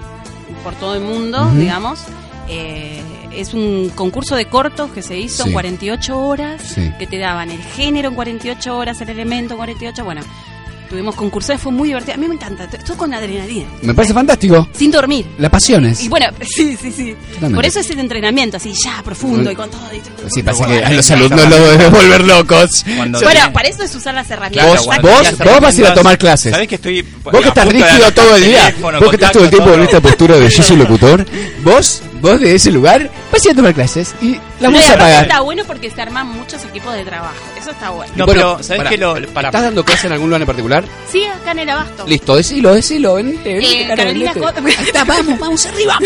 por 0.65 0.73
todo 0.77 0.95
el 0.95 1.03
mundo, 1.03 1.51
digamos. 1.55 2.01
Eh, 2.49 3.03
es 3.37 3.55
un 3.55 3.91
concurso 3.95 4.35
de 4.37 4.47
cortos 4.47 4.91
que 4.93 5.03
se 5.03 5.19
hizo 5.19 5.43
Sí. 5.45 5.49
en 5.51 5.53
48 5.53 6.19
horas, 6.19 6.63
Sí. 6.75 6.93
que 6.99 7.07
te 7.07 7.19
daban 7.19 7.51
el 7.51 7.63
género 7.63 8.09
en 8.09 8.15
48 8.15 8.77
horas, 8.77 9.01
el 9.01 9.11
elemento 9.11 9.55
en 9.55 9.59
48, 9.59 10.05
bueno. 10.05 10.23
Tuvimos 10.89 11.17
concursos, 11.17 11.61
fue 11.61 11.73
muy 11.73 11.89
divertido. 11.89 12.15
A 12.15 12.17
mí 12.17 12.29
me 12.29 12.37
encanta, 12.37 12.63
estoy 12.73 12.95
con 12.95 13.13
adrenalina. 13.13 13.67
Me 13.83 13.93
parece 13.93 14.15
fantástico. 14.15 14.69
Sin 14.73 14.93
dormir. 14.93 15.27
Las 15.37 15.51
pasiones. 15.51 16.01
Y 16.05 16.09
bueno, 16.09 16.27
sí, 16.43 16.77
sí, 16.81 16.93
sí. 16.93 17.13
Totalmente. 17.35 17.57
Por 17.57 17.67
eso 17.67 17.81
es 17.81 17.91
el 17.91 17.99
entrenamiento, 17.99 18.57
así 18.59 18.73
ya, 18.73 19.03
profundo 19.03 19.51
y 19.51 19.57
con 19.57 19.69
todo. 19.69 19.83
y- 19.93 20.31
Sí, 20.33 20.45
pasa 20.45 20.65
que 20.65 20.85
a 20.85 20.91
los 20.93 21.11
alumnos 21.11 21.49
los 21.51 21.61
deben 21.73 21.91
volver 21.93 22.25
locos. 22.25 22.85
Cuando 22.97 23.19
Bueno, 23.21 23.53
para 23.53 23.69
eso 23.69 23.83
es 23.83 23.93
usar 23.97 24.15
las 24.15 24.31
herramientas. 24.31 24.85
Claro, 24.85 25.03
vos, 25.03 25.13
vos, 25.35 25.39
vos 25.45 25.61
vas 25.61 25.77
a 25.77 25.81
ir 25.81 25.87
a 25.89 25.95
tomar 25.95 26.19
clases. 26.19 26.53
¿Sabés 26.53 26.69
que 26.69 26.77
estoy 26.77 27.03
Vos 27.03 27.41
que 27.43 27.49
estás 27.49 27.67
rígido 27.67 28.13
todo 28.15 28.37
el 28.37 28.45
día, 28.45 28.67
teléfono, 28.67 29.01
vos 29.01 29.09
que 29.11 29.17
estás 29.17 29.33
todo 29.33 29.43
el 29.43 29.51
tiempo 29.51 29.69
en 29.71 29.75
todo. 29.75 29.85
esta 29.87 30.01
postura 30.01 30.37
de 30.37 30.49
yo 30.49 30.63
soy 30.63 30.77
locutor, 30.77 31.27
vos, 31.65 32.01
vos 32.21 32.41
de 32.41 32.55
ese 32.55 32.71
lugar, 32.73 33.11
vas 33.33 33.43
a 33.45 33.49
ir 33.49 33.53
a 33.53 33.57
tomar 33.57 33.75
clases 33.75 34.15
y 34.21 34.37
Pero 34.59 34.73
vas 34.73 34.91
a 34.91 34.99
pagar. 34.99 35.23
está 35.25 35.41
bueno 35.41 35.63
porque 35.67 35.91
se 35.91 36.01
arman 36.03 36.27
muchos 36.29 36.65
equipos 36.65 36.95
de 36.95 37.05
trabajo. 37.05 37.35
Eso 37.59 37.71
está 37.71 37.91
bueno. 37.91 38.13
No, 38.17 38.27
Bueno, 38.27 38.41
pero 38.57 38.63
¿sabés 38.63 38.79
pará. 38.79 38.91
que 38.91 38.99
lo 38.99 39.15
para 39.33 39.49
¿Estás 39.49 39.63
dando 39.63 39.85
clases 39.85 40.05
en 40.07 40.13
algún 40.13 40.29
lugar 40.29 40.41
en 40.43 40.47
particular? 40.47 40.85
Sí, 41.11 41.25
acá 41.25 41.53
en 41.53 41.59
el 41.61 41.71
abasto. 41.71 42.07
Listo, 42.07 42.37
decilo, 42.37 42.75
decilo. 42.75 43.15
Venite, 43.15 43.55
venite, 43.55 43.83
Eh, 43.83 43.87
Caro, 43.89 43.97
Carolina 44.03 44.33
está, 44.87 45.05
vamos, 45.05 45.39
vamos 45.39 45.67
arriba. 45.67 45.99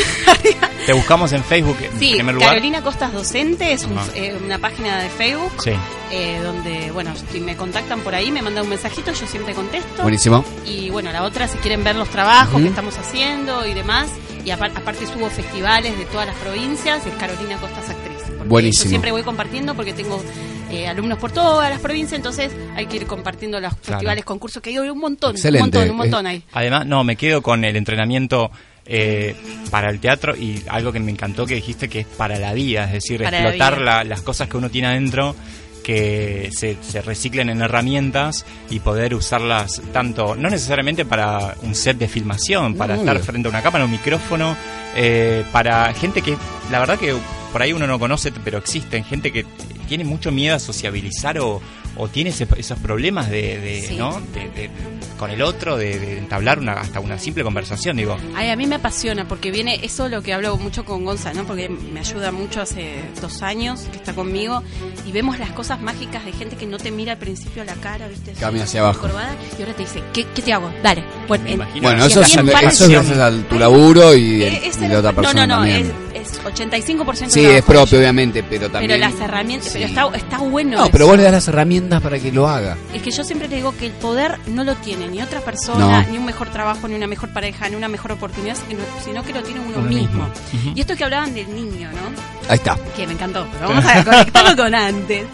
te 0.86 0.92
buscamos 0.92 1.32
en 1.32 1.44
Facebook 1.44 1.76
en 1.82 1.98
Sí, 1.98 2.12
primer 2.14 2.34
lugar? 2.34 2.50
Carolina 2.50 2.82
Costas 2.82 3.12
Docente 3.12 3.72
es 3.72 3.84
un- 3.84 3.98
eh, 4.14 4.36
una 4.44 4.58
página 4.58 4.98
de 5.00 5.08
Facebook 5.10 5.52
Sí. 5.62 5.72
eh, 6.10 6.40
donde, 6.42 6.90
bueno, 6.92 7.12
si 7.32 7.40
me 7.40 7.56
contactan 7.56 8.00
por 8.00 8.14
ahí, 8.14 8.30
me 8.32 8.42
mandan 8.42 8.64
un 8.64 8.70
mensajito, 8.70 9.12
yo 9.12 9.26
siempre 9.26 9.54
contesto. 9.54 10.02
Buenísimo. 10.02 10.44
Y 10.66 10.90
bueno, 10.90 11.12
la 11.12 11.22
otra, 11.22 11.46
si 11.48 11.56
quieren 11.58 11.84
ver 11.84 11.96
los 11.96 12.08
trabajos 12.08 12.60
que 12.60 12.68
estamos 12.68 12.96
haciendo 12.98 13.66
y 13.66 13.74
demás. 13.74 14.08
Y 14.44 14.50
apar- 14.50 14.72
aparte 14.74 15.06
subo 15.06 15.28
festivales 15.30 15.96
de 15.98 16.04
todas 16.06 16.26
las 16.26 16.36
provincias, 16.36 17.04
es 17.06 17.14
Carolina 17.14 17.56
Costas 17.58 17.90
Actriz. 17.90 18.16
Porque 18.26 18.44
Buenísimo. 18.48 18.84
Yo 18.84 18.88
siempre 18.90 19.12
voy 19.12 19.22
compartiendo 19.22 19.74
porque 19.74 19.92
tengo 19.92 20.22
eh, 20.70 20.86
alumnos 20.88 21.18
por 21.18 21.30
todas 21.32 21.68
las 21.70 21.80
provincias, 21.80 22.14
entonces 22.18 22.50
hay 22.74 22.86
que 22.86 22.96
ir 22.96 23.06
compartiendo 23.06 23.60
los 23.60 23.74
festivales, 23.82 24.24
concursos 24.24 24.62
que 24.62 24.70
hay 24.70 24.78
un 24.78 24.98
montón, 24.98 25.32
Excelente. 25.36 25.64
un 25.64 25.70
montón, 25.72 25.90
un 25.90 25.96
montón 25.96 26.26
hay. 26.26 26.42
Además, 26.52 26.86
no, 26.86 27.04
me 27.04 27.16
quedo 27.16 27.42
con 27.42 27.64
el 27.64 27.76
entrenamiento 27.76 28.50
eh, 28.86 29.36
para 29.70 29.90
el 29.90 30.00
teatro 30.00 30.34
y 30.36 30.62
algo 30.68 30.90
que 30.92 31.00
me 31.00 31.10
encantó 31.12 31.44
que 31.46 31.54
dijiste 31.56 31.88
que 31.88 32.00
es 32.00 32.06
para 32.06 32.38
la 32.38 32.52
vida, 32.54 32.84
es 32.86 32.92
decir, 32.92 33.22
Para 33.22 33.38
explotar 33.42 33.80
la- 33.80 34.04
las 34.04 34.22
cosas 34.22 34.48
que 34.48 34.56
uno 34.56 34.70
tiene 34.70 34.88
adentro 34.88 35.36
que 35.82 36.50
se, 36.52 36.76
se 36.82 37.02
reciclen 37.02 37.50
en 37.50 37.62
herramientas 37.62 38.44
y 38.68 38.80
poder 38.80 39.14
usarlas 39.14 39.82
tanto, 39.92 40.34
no 40.36 40.48
necesariamente 40.50 41.04
para 41.04 41.56
un 41.62 41.74
set 41.74 41.98
de 41.98 42.08
filmación, 42.08 42.74
para 42.74 42.94
No, 42.94 43.00
estar 43.00 43.18
frente 43.20 43.48
a 43.48 43.50
una 43.50 43.62
cámara, 43.62 43.84
un 43.84 43.90
micrófono, 43.90 44.56
eh, 44.96 45.44
para 45.52 45.92
gente 45.94 46.22
que 46.22 46.36
la 46.70 46.78
verdad 46.78 46.98
que 46.98 47.14
por 47.52 47.62
ahí 47.62 47.72
uno 47.72 47.86
no 47.86 47.98
conoce, 47.98 48.32
pero 48.44 48.58
existen, 48.58 49.04
gente 49.04 49.32
que 49.32 49.44
tiene 49.88 50.04
mucho 50.04 50.30
miedo 50.30 50.54
a 50.54 50.58
sociabilizar 50.60 51.38
o, 51.40 51.60
o 51.96 52.08
tiene 52.08 52.30
ese- 52.30 52.46
esos 52.56 52.78
problemas 52.78 53.28
de, 53.30 53.58
de, 53.60 53.82
Sí. 53.82 53.96
¿no? 53.96 54.20
de, 54.32 54.48
de- 54.50 54.70
con 55.18 55.30
el 55.30 55.42
otro, 55.42 55.76
de, 55.76 55.98
de 55.98 56.16
entablar 56.18 56.58
una, 56.60 56.72
hasta 56.72 56.98
una 56.98 57.18
simple 57.18 57.42
conversación, 57.44 57.96
digo. 57.98 58.16
Ay, 58.34 58.48
a 58.48 58.56
mí 58.56 58.66
me 58.66 58.76
apasiona 58.76 59.28
porque 59.28 59.50
viene 59.50 59.78
eso 59.82 60.08
lo 60.08 60.22
que 60.22 60.32
hablo 60.32 60.56
mucho 60.56 60.86
con 60.86 61.04
Gonza, 61.04 61.34
¿no? 61.34 61.44
Porque 61.44 61.68
me 61.68 62.00
ayuda 62.00 62.32
mucho 62.32 62.62
hace 62.62 63.02
dos 63.20 63.42
años 63.42 63.80
que 63.90 63.98
está 63.98 64.14
conmigo 64.14 64.62
y 65.06 65.12
vemos 65.12 65.38
las 65.38 65.50
cosas 65.50 65.82
mágicas 65.82 66.24
de 66.24 66.32
gente 66.32 66.56
que 66.56 66.66
no 66.66 66.78
te 66.78 66.90
mira 66.90 67.12
al 67.12 67.18
principio 67.18 67.64
la 67.64 67.74
cara, 67.74 68.08
¿viste? 68.08 68.32
Camina 68.32 68.64
Así, 68.64 68.78
hacia 68.78 68.80
abajo. 68.80 69.08
y 69.58 69.60
ahora 69.62 69.74
te 69.74 69.82
dice, 69.82 70.02
¿qué, 70.14 70.26
qué 70.34 70.40
te 70.40 70.52
hago? 70.54 70.72
Dale. 70.82 71.04
Bueno, 71.28 71.44
Me 71.44 71.52
en-. 71.52 71.82
Bueno, 71.82 72.04
eso 72.06 72.22
es, 72.22 72.28
eso 72.28 72.40
es 72.40 72.46
gracias 72.88 73.18
a 73.18 73.30
tu 73.46 73.58
laburo 73.58 74.14
y, 74.16 74.42
Eh, 74.42 74.62
es 74.68 74.78
y 74.80 74.84
el- 74.84 74.90
de 74.90 74.96
otra 74.96 75.12
persona 75.12 75.46
no, 75.46 75.56
no, 75.56 75.66
no, 75.66 75.68
también. 75.70 75.92
Es, 76.14 76.32
es 76.32 76.42
85% 76.42 77.28
Sí, 77.28 77.44
es 77.44 77.62
propio, 77.64 77.98
obviamente, 77.98 78.42
pero 78.42 78.70
también... 78.70 78.90
Pero 78.90 79.00
las 79.00 79.20
herramientas, 79.20 79.70
pero 79.72 79.86
está, 79.86 80.08
está 80.16 80.38
bueno. 80.38 80.76
No, 80.78 80.82
eso. 80.84 80.92
pero 80.92 81.06
vos 81.06 81.16
le 81.16 81.22
das 81.22 81.32
las 81.32 81.48
herramientas 81.48 82.02
para 82.02 82.18
que 82.18 82.32
lo 82.32 82.48
haga. 82.48 82.76
Es 82.92 83.02
que 83.02 83.10
yo 83.10 83.24
siempre 83.24 83.48
le 83.48 83.56
digo 83.56 83.74
que 83.76 83.86
el 83.86 83.92
poder 83.92 84.38
no 84.48 84.64
lo 84.64 84.74
tiene 84.76 85.08
ni 85.08 85.22
otra 85.22 85.40
persona, 85.40 86.02
No. 86.02 86.10
ni 86.10 86.18
un 86.18 86.24
mejor 86.24 86.48
trabajo, 86.50 86.88
ni 86.88 86.94
una 86.94 87.06
mejor 87.06 87.32
pareja, 87.32 87.68
ni 87.68 87.76
una 87.76 87.88
mejor 87.88 88.12
oportunidad, 88.12 88.56
sino, 89.04 89.22
que 89.24 89.32
lo 89.32 89.42
tiene 89.42 89.60
uno, 89.60 89.78
Uno 89.78 89.88
mismo. 89.88 90.26
Y 90.74 90.80
esto 90.80 90.96
que 90.96 91.04
hablaban 91.04 91.34
del 91.34 91.54
niño, 91.54 91.90
¿no? 91.92 92.29
Ahí 92.50 92.56
está. 92.56 92.76
Que 92.96 93.06
me 93.06 93.12
encantó. 93.12 93.46
pero 93.52 93.68
Vamos 93.68 93.84
a 93.86 94.02
conectarlo 94.04 94.56
con 94.56 94.74
antes. 94.74 95.24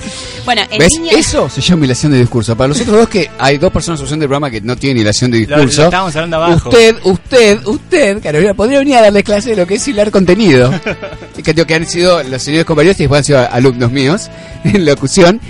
Bueno, 0.45 0.61
el 0.71 0.79
¿Ves? 0.79 0.99
niño. 1.01 1.13
Eso 1.17 1.49
se 1.49 1.63
llama 1.63 1.87
hilación 1.87 2.13
de 2.13 2.19
discurso. 2.19 2.55
Para 2.55 2.69
los 2.69 2.79
otros 2.83 2.95
dos 2.95 3.09
que 3.09 3.31
hay 3.39 3.57
dos 3.57 3.73
personas 3.73 4.03
en 4.03 4.19
del 4.19 4.29
programa 4.29 4.51
que 4.51 4.61
no 4.61 4.77
tienen 4.77 5.01
hilación 5.01 5.31
de 5.31 5.41
Lo, 5.47 5.57
lo 5.57 5.63
discurso. 5.63 5.85
estábamos 5.85 6.15
hablando 6.15 6.37
abajo. 6.37 6.69
Usted, 6.69 6.97
usted, 7.05 7.67
usted, 7.67 8.23
Carolina, 8.23 8.53
podría 8.53 8.81
venir 8.81 8.97
a 8.97 9.01
darle 9.01 9.23
clase 9.25 9.51
de 9.51 9.57
lo 9.57 9.67
que 9.67 9.77
es 9.77 9.89
hilar 9.89 10.11
contenido. 10.11 10.71
Y 11.39 11.43
que, 11.43 11.55
que 11.55 11.75
han 11.75 11.87
sido 11.87 12.23
los 12.23 12.43
señores 12.43 12.67
compañeros 12.67 12.99
y 13.01 13.05
después 13.05 13.19
han 13.21 13.25
sido 13.25 13.51
alumnos 13.51 13.91
míos 13.91 14.29
en 14.65 14.85
locución. 14.85 15.41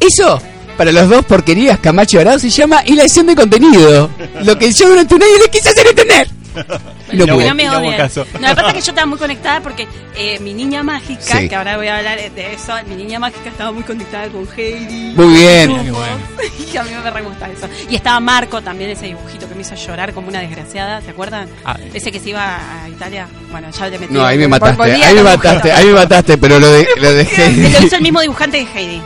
Eso, 0.00 0.40
para 0.76 0.92
los 0.92 1.08
dos 1.08 1.24
porquerías 1.24 1.78
Camacho 1.80 2.16
y 2.18 2.20
Arado, 2.20 2.38
se 2.38 2.50
llama 2.50 2.82
hilación 2.86 3.26
de 3.26 3.34
contenido. 3.34 4.10
Lo 4.44 4.56
que 4.58 4.72
yo 4.72 4.88
durante 4.88 5.14
un 5.16 5.22
año 5.24 5.38
les 5.38 5.48
quise 5.48 5.70
hacer 5.70 5.86
entender. 5.88 6.28
Y 7.12 7.16
no 7.16 7.26
No, 7.26 7.36
me 7.54 7.64
no 7.64 7.80
lo 7.80 7.90
que 7.90 7.96
pasa 7.96 8.68
es 8.68 8.74
que 8.74 8.80
yo 8.82 8.90
estaba 8.92 9.06
muy 9.06 9.18
conectada 9.18 9.60
porque 9.62 9.86
eh, 10.16 10.38
mi 10.40 10.52
niña 10.52 10.82
mágica, 10.82 11.38
Sí. 11.38 11.48
que 11.48 11.56
ahora 11.56 11.76
voy 11.76 11.86
a 11.88 11.98
hablar 11.98 12.18
de 12.18 12.52
eso, 12.52 12.74
mi 12.86 12.96
niña 12.96 13.18
mágica 13.18 13.48
estaba 13.48 13.72
muy 13.72 13.82
conectada 13.82 14.28
con 14.28 14.46
Heidi. 14.56 15.14
Muy 15.14 15.28
bien. 15.34 15.68
Grupos, 15.68 15.84
Muy 15.84 15.90
bueno. 15.92 16.16
Y 16.72 16.76
a 16.76 16.82
mí 16.84 16.90
me 17.02 17.10
re 17.10 17.22
gusta 17.22 17.48
eso. 17.50 17.66
Y 17.88 17.96
estaba 17.96 18.20
Marco 18.20 18.60
también, 18.60 18.90
ese 18.90 19.06
dibujito 19.06 19.48
que 19.48 19.54
me 19.54 19.62
hizo 19.62 19.74
llorar 19.74 20.12
como 20.12 20.28
una 20.28 20.40
desgraciada, 20.40 21.00
¿te 21.00 21.10
acuerdan? 21.12 21.48
Ah, 21.64 21.78
Ese 21.94 22.12
que 22.12 22.20
se 22.20 22.28
iba 22.30 22.58
a 22.84 22.88
Italia. 22.90 23.26
Bueno, 23.50 23.68
ya 23.70 23.88
le 23.88 23.98
metí. 23.98 24.12
No, 24.12 24.24
ahí 24.26 24.36
me 24.36 24.48
mataste, 24.48 24.82
ahí 24.82 25.14
me 25.14 25.22
mataste, 25.22 25.72
ahí 25.72 25.86
me 25.86 25.92
mataste, 25.94 26.36
pero 26.36 26.58
lo 26.58 26.70
de, 26.70 26.86
lo 27.00 27.12
de 27.12 27.22
Heidi. 27.36 27.68
Lo 27.70 27.86
hizo 27.86 27.96
el 27.96 28.02
mismo 28.02 28.20
dibujante 28.20 28.58
de 28.58 28.66
Heidi. 28.74 29.00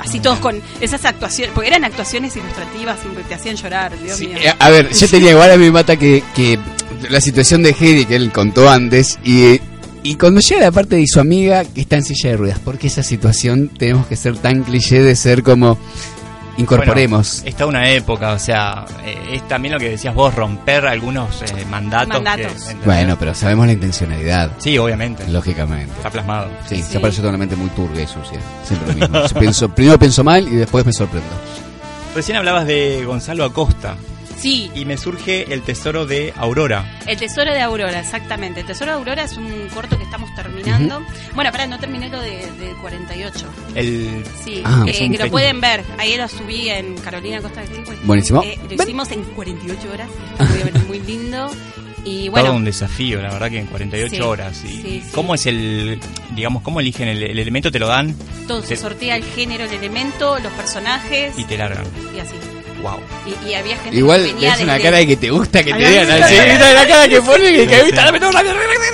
Así 0.00 0.18
todos 0.20 0.38
con 0.40 0.60
esas 0.80 1.04
actuaciones, 1.04 1.52
porque 1.54 1.68
eran 1.68 1.84
actuaciones 1.84 2.34
ilustrativas 2.34 2.98
y 3.04 3.22
te 3.22 3.34
hacían 3.34 3.54
llorar, 3.56 3.96
Dios 4.00 4.16
Sí, 4.18 4.26
mío. 4.28 4.38
eh, 4.42 4.52
a 4.58 4.70
ver, 4.70 4.90
yo 4.92 5.08
tenía 5.08 5.30
igual 5.30 5.50
a 5.52 5.56
mí 5.56 5.66
me 5.66 5.70
mata 5.70 5.96
que, 5.96 6.24
que 6.34 6.58
la 7.10 7.20
situación 7.20 7.62
de 7.62 7.70
Heidi 7.78 8.04
que 8.06 8.16
él 8.16 8.30
contó 8.32 8.68
antes 8.70 9.18
y, 9.24 9.60
y 10.02 10.14
cuando 10.16 10.40
llega 10.40 10.60
la 10.62 10.70
parte 10.72 10.96
de 10.96 11.06
su 11.06 11.20
amiga 11.20 11.64
que 11.64 11.80
está 11.82 11.96
en 11.96 12.04
silla 12.04 12.30
de 12.30 12.36
ruedas, 12.36 12.58
porque 12.64 12.86
esa 12.88 13.02
situación 13.02 13.68
tenemos 13.76 14.06
que 14.06 14.16
ser 14.16 14.36
tan 14.38 14.62
cliché 14.62 15.00
de 15.02 15.14
ser 15.16 15.42
como 15.42 15.78
incorporemos. 16.58 17.36
Bueno, 17.38 17.48
es 17.48 17.54
toda 17.56 17.68
una 17.68 17.90
época, 17.90 18.32
o 18.32 18.38
sea, 18.38 18.84
eh, 19.04 19.16
es 19.32 19.48
también 19.48 19.72
lo 19.74 19.80
que 19.80 19.88
decías 19.90 20.14
vos, 20.14 20.34
romper 20.34 20.86
algunos 20.86 21.40
eh, 21.42 21.64
mandatos. 21.70 22.08
Mandatos. 22.08 22.62
que- 22.64 22.76
bueno, 22.84 23.16
pero 23.18 23.34
sabemos 23.34 23.66
la 23.66 23.72
intencionalidad, 23.72 24.52
Sí, 24.58 24.76
obviamente. 24.78 25.26
lógicamente. 25.28 25.92
Está 25.96 26.10
plasmado. 26.10 26.50
Sí, 26.68 26.76
Sí. 26.76 26.82
se 26.92 27.00
parece 27.00 27.18
toda 27.18 27.30
una 27.30 27.38
mente 27.38 27.56
muy 27.56 27.70
turbia 27.70 28.02
y 28.02 28.06
sucia. 28.06 28.38
Siempre 28.66 28.94
lo 28.94 28.94
mismo. 29.08 29.40
Pienso- 29.40 29.68
primero 29.74 29.98
pienso 29.98 30.22
mal 30.24 30.46
y 30.46 30.56
después 30.56 30.84
me 30.84 30.92
sorprendo. 30.92 31.30
Recién 32.14 32.36
hablabas 32.36 32.66
de 32.66 33.02
Gonzalo 33.06 33.44
Acosta 33.44 33.96
Sí, 34.42 34.70
y 34.74 34.84
me 34.84 34.96
surge 34.98 35.52
el 35.54 35.62
tesoro 35.62 36.04
de 36.04 36.32
Aurora. 36.36 36.98
El 37.06 37.16
Tesoro 37.16 37.52
de 37.52 37.60
Aurora, 37.60 38.00
exactamente. 38.00 38.60
El 38.60 38.66
Tesoro 38.66 38.90
de 38.90 38.96
Aurora 38.98 39.22
es 39.22 39.36
un 39.36 39.68
corto 39.72 39.96
que 39.96 40.02
estamos 40.04 40.34
terminando. 40.34 41.00
Bueno, 41.34 41.52
pará, 41.52 41.66
no 41.68 41.78
terminé 41.78 42.08
lo 42.08 42.20
de, 42.20 42.30
de 42.58 42.72
48. 42.80 43.46
El 43.76 44.24
Sí, 44.44 44.60
Ah, 44.64 44.84
eh, 44.88 45.10
que 45.10 45.18
lo 45.18 45.30
pueden 45.30 45.60
ver. 45.60 45.84
Ahí 45.96 46.16
lo 46.16 46.26
subí 46.28 46.68
en 46.68 46.96
Carolina 46.96 47.40
Costa 47.40 47.60
del 47.60 47.86
Sur. 47.86 47.96
Buenísimo. 48.04 48.42
Eh, 48.42 48.58
lo 48.62 48.68
Ven. 48.70 48.80
hicimos 48.82 49.10
en 49.12 49.22
48 49.22 49.92
horas. 49.92 50.08
Muy, 50.88 50.98
lindo. 51.00 51.48
Y 52.04 52.22
todo 52.24 52.30
bueno, 52.32 52.52
un 52.54 52.64
desafío, 52.64 53.22
la 53.22 53.30
verdad 53.30 53.48
que 53.48 53.60
en 53.60 53.66
48 53.66 54.12
Sí, 54.16 54.20
horas. 54.20 54.64
Y, 54.64 54.68
sí, 54.68 54.82
sí. 54.82 55.02
¿Cómo 55.14 55.36
es 55.36 55.46
el, 55.46 56.00
digamos, 56.34 56.64
cómo 56.64 56.80
eligen 56.80 57.06
el, 57.06 57.22
el 57.22 57.38
elemento? 57.38 57.70
Te 57.70 57.78
lo 57.78 57.86
dan 57.86 58.16
todo 58.48 58.60
se 58.62 58.68
se- 58.70 58.76
sortea 58.78 59.14
el 59.14 59.22
género, 59.22 59.64
el 59.66 59.72
elemento, 59.72 60.36
los 60.40 60.52
personajes 60.54 61.38
y 61.38 61.44
te 61.44 61.56
largan. 61.56 61.84
y 62.16 62.18
así. 62.18 62.34
Wow. 62.82 62.98
Y, 63.26 63.48
y 63.50 63.54
había 63.54 63.76
gente 63.78 63.96
Igual 63.96 64.34
que 64.38 64.48
es 64.48 64.60
una 64.60 64.72
desde- 64.74 64.84
cara 64.84 64.96
de 64.98 65.06
que 65.06 65.16
te 65.16 65.30
gusta 65.30 65.62
que 65.64 65.72
te 65.72 65.78
digan 65.88 66.10
así. 66.22 66.34
La 66.36 66.86
cara 66.86 67.08
que 67.08 67.22
pone 67.22 67.52
que, 67.52 67.66
que 67.66 67.84
Sí. 67.86 67.92
dame 67.92 68.18
rápido. 68.18 68.30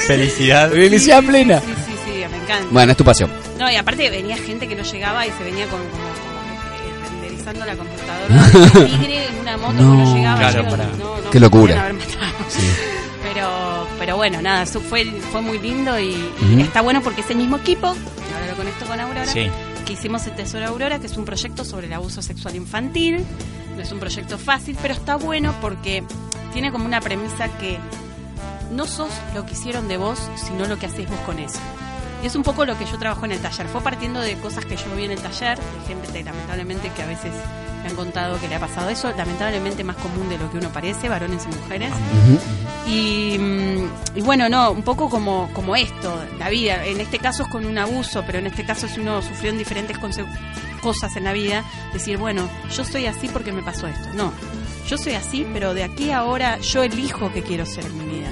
Felicidad. 0.06 0.70
Felicidad 0.70 1.22
plena. 1.24 1.60
Sí, 1.60 1.66
sí, 1.86 1.92
sí, 2.04 2.10
me 2.30 2.36
encanta. 2.36 2.66
Bueno, 2.70 2.92
es 2.92 2.98
tu 2.98 3.04
pasión. 3.04 3.30
No, 3.58 3.70
y 3.70 3.76
aparte 3.76 4.08
venía 4.10 4.36
gente 4.36 4.68
que 4.68 4.74
no 4.76 4.82
llegaba 4.84 5.26
y 5.26 5.30
se 5.32 5.42
venía 5.44 5.66
con 5.66 5.80
como, 5.80 5.90
como, 5.90 6.04
eh, 6.76 7.08
renderizando 7.10 7.64
la 7.66 7.74
computadora. 7.76 8.86
Tigre 9.00 9.26
en 9.26 9.38
una 9.40 9.56
moto 9.56 9.72
No. 9.72 9.92
que 9.92 9.98
no 10.04 10.14
llegaba. 10.16 10.38
Claro, 10.38 10.68
para- 10.68 10.84
no, 10.84 11.16
no, 11.22 11.30
Qué 11.30 11.40
locura. 11.40 11.74
matado. 11.92 12.28
Pero, 13.34 13.88
pero 13.98 14.16
bueno, 14.16 14.40
nada, 14.40 14.62
eso 14.62 14.80
fue, 14.80 15.04
fue 15.32 15.40
muy 15.42 15.58
lindo 15.58 15.98
y, 15.98 16.10
y 16.10 16.52
Ujú. 16.54 16.60
está 16.60 16.80
bueno 16.82 17.02
porque 17.02 17.20
es 17.20 17.30
el 17.30 17.36
mismo 17.36 17.56
equipo, 17.56 17.88
ahora 17.88 18.46
lo 18.50 18.56
conecto 18.56 18.86
con 18.86 18.98
Aurora, 19.00 19.26
Sí. 19.26 19.50
Que 19.88 19.94
hicimos 19.94 20.26
el 20.26 20.34
Tesoro 20.34 20.66
Aurora, 20.66 20.98
que 20.98 21.06
es 21.06 21.16
un 21.16 21.24
proyecto 21.24 21.64
sobre 21.64 21.86
el 21.86 21.94
abuso 21.94 22.20
sexual 22.20 22.54
infantil. 22.56 23.24
No 23.74 23.82
es 23.82 23.90
un 23.90 23.98
proyecto 23.98 24.36
fácil, 24.36 24.76
pero 24.82 24.92
está 24.92 25.16
bueno 25.16 25.54
porque 25.62 26.04
tiene 26.52 26.70
como 26.70 26.84
una 26.84 27.00
premisa 27.00 27.48
que 27.56 27.78
no 28.70 28.86
sos 28.86 29.10
lo 29.34 29.46
que 29.46 29.52
hicieron 29.52 29.88
de 29.88 29.96
vos, 29.96 30.18
sino 30.36 30.66
lo 30.66 30.78
que 30.78 30.84
hacés 30.84 31.08
vos 31.08 31.18
con 31.20 31.38
eso. 31.38 31.58
Y 32.22 32.26
es 32.26 32.36
un 32.36 32.42
poco 32.42 32.66
lo 32.66 32.76
que 32.76 32.84
yo 32.84 32.98
trabajo 32.98 33.24
en 33.24 33.32
el 33.32 33.38
taller. 33.38 33.66
Fue 33.68 33.80
partiendo 33.80 34.20
de 34.20 34.34
cosas 34.34 34.66
que 34.66 34.76
yo 34.76 34.94
vi 34.94 35.06
en 35.06 35.12
el 35.12 35.22
taller, 35.22 35.58
de 35.58 35.86
gente 35.86 36.12
que, 36.12 36.22
lamentablemente 36.22 36.90
que 36.90 37.02
a 37.02 37.06
veces 37.06 37.32
me 37.82 37.88
han 37.88 37.96
contado 37.96 38.38
que 38.38 38.46
le 38.46 38.56
ha 38.56 38.60
pasado 38.60 38.90
eso, 38.90 39.10
lamentablemente 39.16 39.84
más 39.84 39.96
común 39.96 40.28
de 40.28 40.36
lo 40.36 40.50
que 40.50 40.58
uno 40.58 40.68
parece, 40.68 41.08
varones 41.08 41.46
y 41.50 41.56
mujeres. 41.56 41.92
Y 42.88 44.20
bueno, 44.22 44.48
no, 44.48 44.72
un 44.72 44.82
poco 44.82 45.08
como, 45.08 45.48
como 45.52 45.76
esto, 45.76 46.24
la 46.38 46.48
vida. 46.48 46.84
En 46.86 47.00
este 47.00 47.18
caso 47.18 47.44
es 47.44 47.48
con 47.48 47.66
un 47.66 47.78
abuso, 47.78 48.24
pero 48.26 48.38
en 48.38 48.46
este 48.46 48.64
caso 48.64 48.88
si 48.88 49.00
uno 49.00 49.22
sufrió 49.22 49.50
en 49.50 49.58
diferentes 49.58 49.96
cosas 49.98 51.16
en 51.16 51.24
la 51.24 51.32
vida, 51.32 51.64
decir, 51.92 52.18
bueno, 52.18 52.48
yo 52.74 52.84
soy 52.84 53.06
así 53.06 53.28
porque 53.28 53.52
me 53.52 53.62
pasó 53.62 53.86
esto. 53.86 54.08
No, 54.14 54.32
yo 54.88 54.96
soy 54.98 55.12
así, 55.14 55.46
pero 55.52 55.74
de 55.74 55.84
aquí 55.84 56.10
a 56.10 56.18
ahora 56.18 56.58
yo 56.60 56.82
elijo 56.82 57.32
que 57.32 57.42
quiero 57.42 57.64
ser 57.66 57.84
en 57.84 57.98
mi 57.98 58.18
vida. 58.18 58.28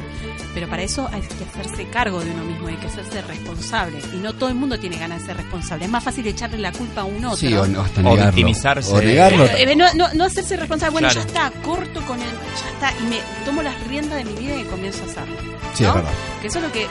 Pero 0.55 0.69
para 0.71 0.83
eso 0.83 1.07
hay 1.13 1.21
que 1.21 1.45
hacerse 1.45 1.87
cargo 1.89 2.21
de 2.25 2.31
uno 2.31 2.43
mismo, 2.45 2.69
hay 2.69 2.77
que 2.77 2.87
hacerse 2.87 3.21
responsable. 3.21 3.99
Y 4.15 4.17
no 4.17 4.33
todo 4.33 4.49
el 4.49 4.55
mundo 4.55 4.79
tiene 4.79 4.97
ganas 4.97 5.21
de 5.21 5.27
ser 5.27 5.37
responsable. 5.37 5.85
Es 5.85 5.91
más 5.91 6.03
fácil 6.03 6.27
echarle 6.27 6.57
la 6.57 6.73
culpa 6.73 7.03
a 7.03 7.05
un 7.05 7.23
otro. 7.27 7.37
Sí, 7.37 7.53
o, 7.55 7.67
no, 7.67 7.83
hasta 7.83 8.01
O 8.01 8.05
negarlo. 8.05 8.25
victimizarse. 8.33 8.91
O 8.91 9.01
negarlo. 9.03 9.45
Eh, 9.45 9.77
no, 9.77 9.93
no, 9.93 10.09
no 10.15 10.25
hacerse 10.25 10.57
responsable. 10.57 10.93
Bueno, 10.93 11.09
Claro. 11.11 11.21
ya 11.21 11.27
está, 11.27 11.51
corto 11.61 12.01
con 12.07 12.21
el. 12.23 12.29
Ya 12.31 12.71
está. 12.73 13.03
Y 13.03 13.07
me 13.11 13.19
tomo 13.45 13.63
las 13.63 13.79
riendas 13.87 14.17
de 14.17 14.25
mi 14.25 14.33
vida 14.33 14.57
y 14.57 14.65
comienzo 14.65 15.03
a 15.03 15.07
hacerlo. 15.07 15.37
Sí, 15.75 15.85
es 15.85 15.93
verdad. 15.95 16.11
Que 16.41 16.47
eso 16.49 16.59
es 16.59 16.65
lo 16.65 16.73
que. 16.73 16.87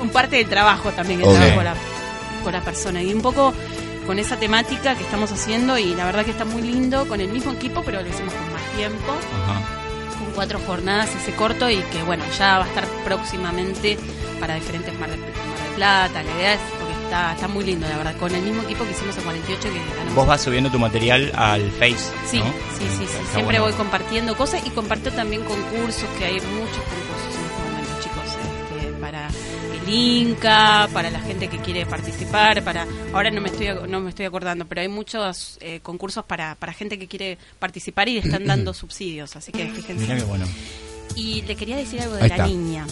Un 0.00 0.08
parte 0.08 0.36
del 0.36 0.46
trabajo 0.48 0.90
también, 0.92 1.20
el 1.20 1.26
trabajo 1.28 1.54
con 1.54 1.64
la, 1.64 1.74
con 2.44 2.52
la 2.54 2.60
persona. 2.62 3.02
Y 3.02 3.12
un 3.12 3.20
poco 3.20 3.52
con 4.06 4.18
esa 4.18 4.38
temática 4.38 4.94
que 4.94 5.02
estamos 5.02 5.32
haciendo. 5.32 5.78
Y 5.78 5.94
la 5.94 6.04
verdad 6.04 6.24
que 6.24 6.30
está 6.30 6.44
muy 6.44 6.62
lindo 6.62 7.06
con 7.06 7.20
el 7.20 7.28
mismo 7.28 7.52
equipo, 7.52 7.82
pero 7.84 8.00
lo 8.02 8.08
hicimos 8.08 8.32
con 8.32 8.52
más 8.52 8.62
tiempo. 8.76 9.12
Ajá. 9.44 9.60
Con 10.18 10.32
cuatro 10.34 10.58
jornadas 10.66 11.10
ese 11.14 11.32
corto. 11.32 11.68
Y 11.70 11.78
que 11.92 12.02
bueno, 12.02 12.24
ya 12.38 12.58
va 12.58 12.64
a 12.64 12.68
estar 12.68 12.86
próximamente 13.04 13.98
para 14.40 14.54
diferentes 14.54 14.98
Mar 14.98 15.10
de, 15.10 15.16
Mar 15.16 15.28
de 15.28 15.74
Plata. 15.76 16.22
La 16.22 16.34
idea 16.34 16.54
es. 16.54 16.60
Porque 16.78 16.94
está, 17.04 17.32
está 17.32 17.48
muy 17.48 17.64
lindo, 17.64 17.88
la 17.88 17.96
verdad. 17.98 18.16
Con 18.16 18.34
el 18.34 18.42
mismo 18.42 18.62
equipo 18.62 18.84
que 18.84 18.92
hicimos 18.92 19.16
en 19.16 19.24
48 19.24 19.62
que 19.62 19.68
ganamos 19.68 20.14
Vos 20.14 20.26
vas 20.26 20.42
subiendo 20.42 20.70
tu 20.70 20.78
material 20.78 21.32
al 21.34 21.70
Face. 21.72 22.10
Sí, 22.30 22.38
¿no? 22.38 22.46
sí, 22.78 22.86
sí, 22.98 23.06
sí. 23.06 23.06
Siempre 23.32 23.58
bueno. 23.58 23.62
voy 23.62 23.72
compartiendo 23.72 24.36
cosas 24.36 24.66
y 24.66 24.70
comparto 24.70 25.10
también 25.10 25.42
concursos, 25.42 26.08
que 26.18 26.24
hay 26.24 26.34
muchos 26.34 26.76
concursos 26.76 27.15
el 29.86 29.94
Inca, 29.94 30.88
para 30.92 31.10
la 31.10 31.20
gente 31.20 31.48
que 31.48 31.58
quiere 31.58 31.86
participar, 31.86 32.62
para 32.64 32.86
ahora 33.12 33.30
no 33.30 33.40
me 33.40 33.48
estoy 33.48 33.68
no 33.88 34.00
me 34.00 34.10
estoy 34.10 34.26
acordando, 34.26 34.66
pero 34.66 34.80
hay 34.80 34.88
muchos 34.88 35.58
eh, 35.60 35.80
concursos 35.82 36.24
para, 36.24 36.54
para 36.56 36.72
gente 36.72 36.98
que 36.98 37.06
quiere 37.06 37.38
participar 37.58 38.08
y 38.08 38.14
le 38.14 38.20
están 38.20 38.44
dando 38.44 38.74
subsidios, 38.74 39.36
así 39.36 39.52
que 39.52 39.66
fíjense. 39.68 40.24
Bueno. 40.24 40.46
Y 41.14 41.42
le 41.42 41.56
quería 41.56 41.76
decir 41.76 42.00
algo 42.00 42.16
de 42.16 42.22
Ahí 42.22 42.28
la 42.28 42.34
está. 42.36 42.46
niña 42.46 42.86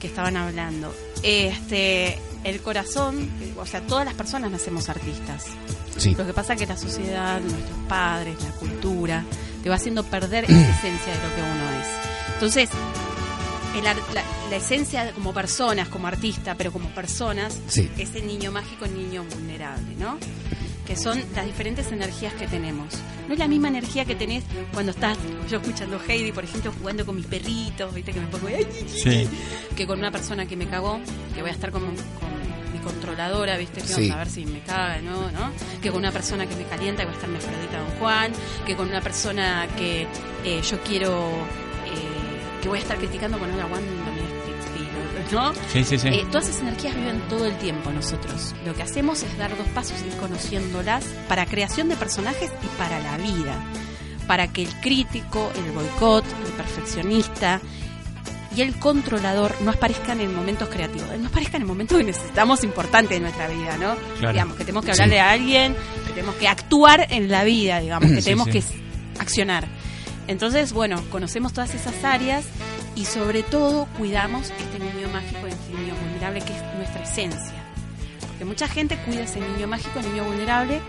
que 0.00 0.08
estaban 0.08 0.36
hablando. 0.36 0.92
Este, 1.22 2.18
el 2.42 2.60
corazón, 2.60 3.30
o 3.56 3.66
sea, 3.66 3.80
todas 3.82 4.04
las 4.04 4.14
personas 4.14 4.50
nacemos 4.50 4.88
artistas. 4.88 5.46
Sí. 5.96 6.14
Lo 6.16 6.26
que 6.26 6.32
pasa 6.32 6.54
es 6.54 6.58
que 6.60 6.66
la 6.66 6.76
sociedad, 6.76 7.40
nuestros 7.40 7.78
padres, 7.88 8.42
la 8.42 8.50
cultura, 8.52 9.24
te 9.62 9.68
va 9.68 9.76
haciendo 9.76 10.02
perder 10.02 10.44
esa 10.48 10.70
esencia 10.70 11.12
de 11.12 11.28
lo 11.28 11.34
que 11.34 11.42
uno 11.42 11.80
es. 11.80 12.32
Entonces, 12.34 12.70
el 13.76 13.86
ar- 13.86 13.96
la, 14.14 14.22
la 14.50 14.56
esencia 14.56 15.12
como 15.12 15.32
personas, 15.32 15.88
como 15.88 16.06
artista, 16.06 16.54
pero 16.56 16.72
como 16.72 16.88
personas, 16.90 17.58
Sí. 17.68 17.90
es 17.98 18.14
el 18.14 18.26
niño 18.26 18.52
mágico, 18.52 18.84
el 18.84 18.94
niño 18.96 19.24
vulnerable, 19.24 19.94
¿no? 19.98 20.18
Que 20.86 20.96
son 20.96 21.22
las 21.34 21.46
diferentes 21.46 21.90
energías 21.92 22.34
que 22.34 22.46
tenemos. 22.48 22.92
No 23.28 23.34
es 23.34 23.38
la 23.38 23.46
misma 23.48 23.68
energía 23.68 24.04
que 24.04 24.14
tenés 24.16 24.42
cuando 24.74 24.90
estás, 24.92 25.16
yo 25.48 25.58
escuchando 25.58 26.00
Heidi, 26.06 26.32
por 26.32 26.44
ejemplo, 26.44 26.72
jugando 26.78 27.06
con 27.06 27.14
mis 27.16 27.26
perritos, 27.26 27.94
viste 27.94 28.12
que 28.12 28.20
me 28.20 28.26
pongo 28.26 28.48
"Ay, 28.48 28.66
Sí. 28.88 29.28
que 29.76 29.86
con 29.86 29.98
una 30.00 30.10
persona 30.10 30.44
que 30.46 30.56
me 30.56 30.66
cagó, 30.66 30.98
que 31.34 31.40
voy 31.40 31.50
a 31.50 31.54
estar 31.54 31.70
con, 31.70 31.82
con 31.84 32.72
mi 32.72 32.78
controladora, 32.80 33.56
¿viste? 33.56 33.80
Que 33.80 33.86
Sí. 33.94 34.10
a 34.10 34.16
ver 34.16 34.28
si 34.28 34.44
me 34.44 34.58
caga, 34.60 35.00
¿no? 35.00 35.30
¿no? 35.30 35.52
Que 35.80 35.90
con 35.90 35.98
una 36.00 36.10
persona 36.10 36.46
que 36.46 36.56
me 36.56 36.64
calienta, 36.64 37.02
que 37.02 37.06
va 37.06 37.12
a 37.12 37.14
estar 37.14 37.30
mi 37.30 37.36
Afrodita 37.36 37.78
Don 37.78 37.90
Juan, 38.00 38.32
que 38.66 38.74
con 38.76 38.88
una 38.88 39.00
persona 39.00 39.68
que 39.78 40.06
eh, 40.44 40.60
yo 40.68 40.80
quiero, 40.82 41.30
que 42.62 42.68
voy 42.68 42.78
a 42.78 42.82
estar 42.82 42.96
criticando 42.96 43.38
con 43.38 43.50
una 43.50 43.66
Wanda 43.66 43.90
¿no? 45.32 45.52
Sí, 45.72 45.82
sí, 45.84 45.98
sí. 45.98 46.08
Eh, 46.08 46.26
todas 46.30 46.48
esas 46.48 46.62
energías 46.62 46.94
viven 46.94 47.20
todo 47.28 47.46
el 47.46 47.56
tiempo 47.58 47.90
nosotros. 47.90 48.54
Lo 48.66 48.74
que 48.74 48.82
hacemos 48.82 49.22
es 49.22 49.36
dar 49.38 49.56
dos 49.56 49.66
pasos 49.68 49.96
y 50.02 50.08
ir 50.08 50.16
conociéndolas 50.16 51.04
para 51.28 51.46
creación 51.46 51.88
de 51.88 51.96
personajes 51.96 52.50
y 52.62 52.78
para 52.78 53.00
la 53.00 53.16
vida. 53.16 53.54
Para 54.26 54.48
que 54.48 54.62
el 54.62 54.74
crítico, 54.80 55.50
el 55.56 55.72
boicot, 55.72 56.24
el 56.46 56.52
perfeccionista 56.52 57.60
y 58.54 58.60
el 58.60 58.74
controlador 58.78 59.54
no 59.62 59.70
aparezcan 59.70 60.20
en 60.20 60.34
momentos 60.34 60.68
creativos, 60.68 61.08
no 61.18 61.28
aparezcan 61.28 61.62
en 61.62 61.66
momentos 61.66 61.98
que 61.98 62.04
necesitamos 62.04 62.62
importantes 62.64 63.18
de 63.18 63.20
nuestra 63.20 63.48
vida, 63.48 63.76
¿no? 63.78 63.96
Claro. 64.18 64.32
Digamos, 64.32 64.56
que 64.56 64.64
tenemos 64.64 64.84
que 64.84 64.92
hablarle 64.92 65.20
a 65.20 65.30
alguien, 65.30 65.74
que 66.06 66.12
tenemos 66.12 66.34
que 66.36 66.48
actuar 66.48 67.06
en 67.10 67.30
la 67.30 67.44
vida, 67.44 67.80
digamos, 67.80 68.10
que 68.10 68.22
tenemos 68.22 68.48
que 68.48 68.62
accionar. 69.18 69.66
Entonces, 70.28 70.72
bueno, 70.72 71.02
conocemos 71.10 71.52
todas 71.52 71.74
esas 71.74 72.04
áreas 72.04 72.44
y 72.94 73.04
sobre 73.06 73.42
todo 73.42 73.86
cuidamos 73.98 74.50
este 74.50 74.78
niño 74.78 75.08
mágico, 75.12 75.46
este 75.46 75.74
niño 75.74 75.94
vulnerable 76.00 76.40
que 76.40 76.52
es 76.54 76.62
nuestra 76.76 77.02
esencia. 77.02 77.62
Porque 78.28 78.44
mucha 78.44 78.68
gente 78.68 78.96
cuida 79.04 79.22
ese 79.24 79.40
niño 79.40 79.66
mágico, 79.66 79.98
el 79.98 80.06
niño 80.12 80.24
vulnerable, 80.24 80.80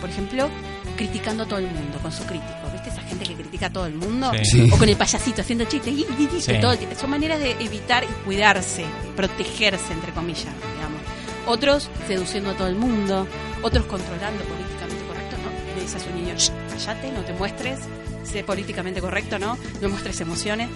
por 0.00 0.08
ejemplo, 0.10 0.48
criticando 0.96 1.42
a 1.42 1.46
todo 1.46 1.58
el 1.58 1.66
mundo, 1.66 1.98
con 2.02 2.12
su 2.12 2.24
crítico. 2.24 2.54
¿Viste 2.72 2.90
esa 2.90 3.02
gente 3.02 3.24
que 3.24 3.34
critica 3.34 3.66
a 3.66 3.70
todo 3.72 3.86
el 3.86 3.94
mundo? 3.94 4.30
Sí. 4.44 4.68
O 4.72 4.78
con 4.78 4.88
el 4.88 4.96
payasito 4.96 5.42
haciendo 5.42 5.64
chistes. 5.64 5.92
y- 5.92 6.02
y- 6.18 6.28
y- 6.36 6.40
Sí. 6.40 6.52
todo 6.60 6.72
el. 6.72 6.96
Son 6.96 7.10
maneras 7.10 7.40
de 7.40 7.52
evitar 7.60 8.04
y 8.04 8.24
cuidarse, 8.24 8.84
protegerse, 9.16 9.92
entre 9.92 10.12
comillas, 10.12 10.44
digamos. 10.74 11.00
Otros 11.46 11.88
seduciendo 12.06 12.50
a 12.50 12.54
todo 12.54 12.68
el 12.68 12.76
mundo, 12.76 13.26
otros 13.62 13.86
controlando 13.86 14.44
políticamente 14.44 15.04
correcto, 15.06 15.36
¿no? 15.44 15.74
Le 15.74 15.82
dice 15.82 15.96
a 15.96 16.00
su 16.00 16.10
niño, 16.10 16.34
"Shh, 16.36 16.50
callate, 16.70 17.10
no 17.12 17.20
te 17.22 17.32
muestres, 17.32 17.80
sé 18.28 18.44
políticamente 18.44 19.00
correcto, 19.00 19.38
¿no? 19.38 19.56
No 19.80 19.88
muestres 19.88 20.20
emociones. 20.20 20.68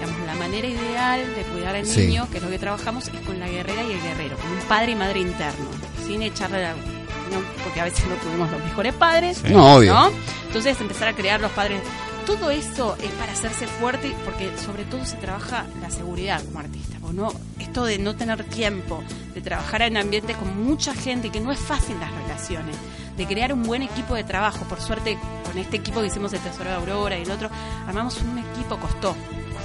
Digamos, 0.00 0.26
la 0.26 0.34
manera 0.34 0.66
ideal 0.66 1.20
de 1.34 1.42
cuidar 1.42 1.76
al 1.76 1.84
Sí. 1.86 2.06
niño, 2.06 2.26
que 2.30 2.38
es 2.38 2.42
lo 2.42 2.48
que 2.50 2.58
trabajamos, 2.58 3.08
es 3.08 3.20
con 3.26 3.38
la 3.38 3.48
guerrera 3.48 3.82
y 3.82 3.92
el 3.92 4.00
guerrero, 4.00 4.36
con 4.38 4.50
un 4.50 4.58
padre 4.60 4.92
y 4.92 4.94
madre 4.94 5.20
interno, 5.20 5.66
sin 6.06 6.22
echarle 6.22 6.62
la... 6.62 6.72
no, 6.72 7.40
porque 7.64 7.80
a 7.80 7.84
veces 7.84 8.06
no 8.06 8.14
tuvimos 8.14 8.50
los 8.50 8.62
mejores 8.64 8.94
padres, 8.94 9.42
Sí. 9.44 9.52
No, 9.52 9.74
obvio. 9.76 9.92
¿no? 9.94 10.10
Entonces 10.46 10.80
empezar 10.80 11.08
a 11.08 11.12
crear 11.14 11.40
los 11.40 11.50
padres. 11.52 11.82
Todo 12.26 12.50
eso 12.50 12.96
es 13.02 13.10
para 13.12 13.32
hacerse 13.32 13.66
fuerte 13.66 14.14
porque 14.24 14.50
sobre 14.64 14.84
todo 14.84 15.04
se 15.04 15.16
trabaja 15.16 15.66
la 15.82 15.90
seguridad 15.90 16.42
como 16.44 16.60
artista. 16.60 16.96
¿o 17.02 17.12
no? 17.12 17.32
Esto 17.58 17.84
de 17.84 17.98
no 17.98 18.14
tener 18.14 18.44
tiempo, 18.44 19.02
de 19.34 19.40
trabajar 19.40 19.82
en 19.82 19.96
ambientes 19.96 20.36
con 20.36 20.62
mucha 20.64 20.94
gente, 20.94 21.30
que 21.30 21.40
no 21.40 21.50
es 21.50 21.58
fácil 21.58 21.96
las 21.98 22.12
relaciones, 22.12 22.76
de 23.16 23.26
crear 23.26 23.52
un 23.52 23.64
buen 23.64 23.82
equipo 23.82 24.14
de 24.14 24.22
trabajo. 24.22 24.64
Por 24.66 24.80
suerte, 24.80 25.18
con 25.50 25.58
este 25.58 25.76
equipo 25.78 26.00
que 26.00 26.06
hicimos 26.06 26.32
el 26.32 26.40
Tesoro 26.40 26.70
de 26.70 26.76
Aurora 26.76 27.18
y 27.18 27.22
el 27.22 27.30
otro, 27.30 27.50
armamos 27.86 28.18
un 28.22 28.38
equipo, 28.38 28.76
costó, 28.76 29.16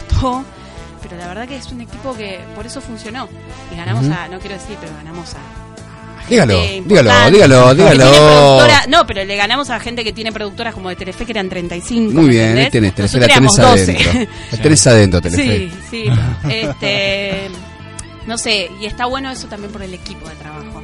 costó, 0.10 0.44
pero 1.04 1.16
la 1.16 1.28
verdad 1.28 1.48
que 1.48 1.58
es 1.58 1.72
un 1.72 1.82
equipo 1.82 2.16
que 2.16 2.40
por 2.56 2.66
eso 2.66 2.82
funcionó. 2.82 3.30
Y 3.72 3.78
ganamos 3.78 4.06
a, 4.08 4.28
no 4.28 4.40
quiero 4.40 4.56
decir, 4.56 4.76
pero 4.82 4.94
ganamos 4.96 5.34
a... 5.36 5.38
Dígalo, 6.28 6.60
dígalo, 6.86 7.12
dígalo, 7.30 7.76
dígalo. 7.76 8.68
no, 8.88 9.06
pero 9.06 9.24
le 9.24 9.36
ganamos 9.36 9.70
a 9.70 9.80
gente 9.80 10.04
que 10.04 10.12
tiene 10.12 10.32
productoras 10.32 10.74
como 10.74 10.90
de 10.90 10.96
Telefe 10.96 11.24
que 11.24 11.34
eran 11.34 11.50
35. 11.50 12.12
Muy 12.14 12.24
¿me 12.24 12.30
bien, 12.30 12.58
entendés? 12.58 12.72
tenés, 12.72 12.96
tenés, 12.96 13.14
la 13.14 13.20
tenés 13.20 13.32
éramos 13.32 13.58
12. 13.58 13.92
adentro. 13.92 14.34
La 14.52 14.58
tenés 14.58 14.88
adentro, 14.88 15.22
Telefe. 15.22 15.70
Sí, 15.70 15.72
sí. 15.92 16.06
Este, 16.50 17.50
no 18.26 18.40
sé, 18.40 18.72
y 18.82 18.88
está 18.88 19.06
bueno 19.06 19.30
eso 19.30 19.48
también 19.48 19.72
por 19.72 19.84
el 19.84 19.94
equipo 19.94 20.28
de 20.28 20.36
trabajo. 20.36 20.82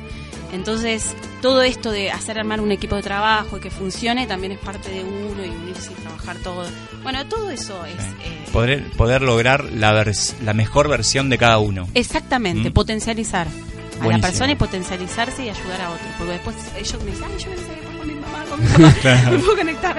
Entonces, 0.54 1.14
todo 1.42 1.62
esto 1.62 1.92
de 1.92 2.12
hacer 2.12 2.38
armar 2.38 2.60
un 2.62 2.72
equipo 2.72 2.96
de 2.98 3.02
trabajo 3.04 3.58
y 3.58 3.60
que 3.62 3.72
funcione 3.72 4.28
también 4.28 4.52
es 4.52 4.60
parte 4.60 4.90
de 4.92 5.02
uno 5.04 5.46
y 5.46 5.50
unirse 5.50 5.92
y 5.92 6.02
trabajar 6.02 6.36
todo. 6.44 6.66
Bueno, 7.04 7.26
todo 7.28 7.50
eso 7.50 7.86
es... 7.86 7.94
eh, 8.26 8.46
Poder, 8.52 8.84
poder 8.98 9.22
lograr 9.22 9.64
la, 9.66 9.94
vers- 9.94 10.36
la 10.44 10.54
mejor 10.54 10.90
versión 10.90 11.30
de 11.30 11.38
cada 11.38 11.58
uno. 11.60 11.88
exactamente, 11.94 12.70
Mm. 12.70 12.74
potencializar 12.74 13.48
a 13.48 13.50
la 13.98 14.04
Buenísimo. 14.04 14.28
persona 14.28 14.52
y 14.52 14.56
potencializarse 14.56 15.46
y 15.46 15.50
ayudar 15.50 15.82
a 15.82 15.90
otros. 15.92 16.08
Porque 16.18 16.34
después 16.34 16.56
ellos 16.78 17.04
me 17.04 17.12
dicen, 17.12 17.26
ay, 17.32 17.44
yo 17.44 17.50
me 17.50 17.98
con 17.98 18.08
mi 18.08 18.14
mamá, 18.16 18.44
con 18.50 18.60
mi 18.60 18.68
papá, 18.92 19.32
me 19.32 19.38
puedo 19.40 19.56
conectar. 19.58 19.96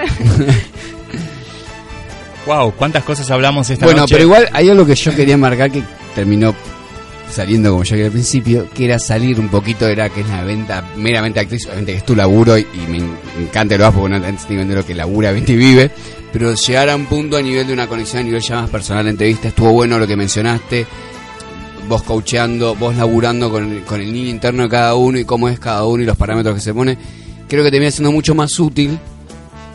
Wow, 2.45 2.73
cuántas 2.73 3.03
cosas 3.05 3.29
hablamos 3.31 3.69
esta 3.69 3.85
Bueno, 3.85 4.01
noche. 4.01 4.15
pero 4.15 4.25
igual 4.25 4.49
hay 4.51 4.69
algo 4.69 4.85
que 4.85 4.95
yo 4.95 5.15
quería 5.15 5.37
marcar 5.37 5.71
que 5.71 5.81
terminó 6.13 6.53
saliendo 7.29 7.71
como 7.71 7.83
yo 7.83 7.91
quería 7.91 8.05
al 8.05 8.11
principio, 8.11 8.67
que 8.73 8.85
era 8.85 8.99
salir 8.99 9.39
un 9.39 9.49
poquito, 9.49 9.87
era 9.87 10.09
que 10.09 10.21
es 10.21 10.27
la 10.29 10.43
venta 10.43 10.83
meramente 10.97 11.39
actriz, 11.39 11.65
obviamente 11.65 11.91
que 11.93 11.97
es 11.99 12.05
tu 12.05 12.15
laburo 12.15 12.57
y, 12.57 12.61
y 12.61 12.87
me, 12.91 12.97
en- 12.97 13.11
me 13.37 13.43
encanta 13.43 13.77
lo 13.77 13.85
hago 13.87 14.01
porque 14.01 14.19
no 14.19 14.25
antes 14.25 14.47
de 14.47 14.65
lo 14.75 14.85
que 14.85 14.93
labura, 14.95 15.31
vente 15.31 15.53
y 15.53 15.55
vive, 15.55 15.89
pero 16.31 16.53
llegar 16.53 16.89
a 16.89 16.95
un 16.95 17.05
punto 17.07 17.37
a 17.37 17.41
nivel 17.41 17.65
de 17.67 17.73
una 17.73 17.87
conexión, 17.87 18.21
a 18.21 18.25
nivel 18.25 18.41
ya 18.41 18.61
más 18.61 18.69
personal 18.69 19.05
de 19.05 19.11
entrevista, 19.11 19.47
estuvo 19.47 19.71
bueno 19.71 19.97
lo 19.97 20.05
que 20.07 20.15
mencionaste, 20.15 20.85
vos 21.87 22.03
coacheando, 22.03 22.75
vos 22.75 22.95
laburando 22.95 23.49
con, 23.51 23.71
el- 23.71 23.83
con 23.83 23.99
el 24.01 24.11
niño 24.13 24.29
interno 24.29 24.63
de 24.63 24.69
cada 24.69 24.95
uno 24.95 25.17
y 25.17 25.25
cómo 25.25 25.49
es 25.49 25.59
cada 25.59 25.85
uno 25.85 26.03
y 26.03 26.05
los 26.05 26.17
parámetros 26.17 26.55
que 26.55 26.61
se 26.61 26.73
pone, 26.73 26.97
creo 27.47 27.63
que 27.63 27.71
termina 27.71 27.91
siendo 27.91 28.11
mucho 28.11 28.35
más 28.35 28.59
útil 28.59 28.97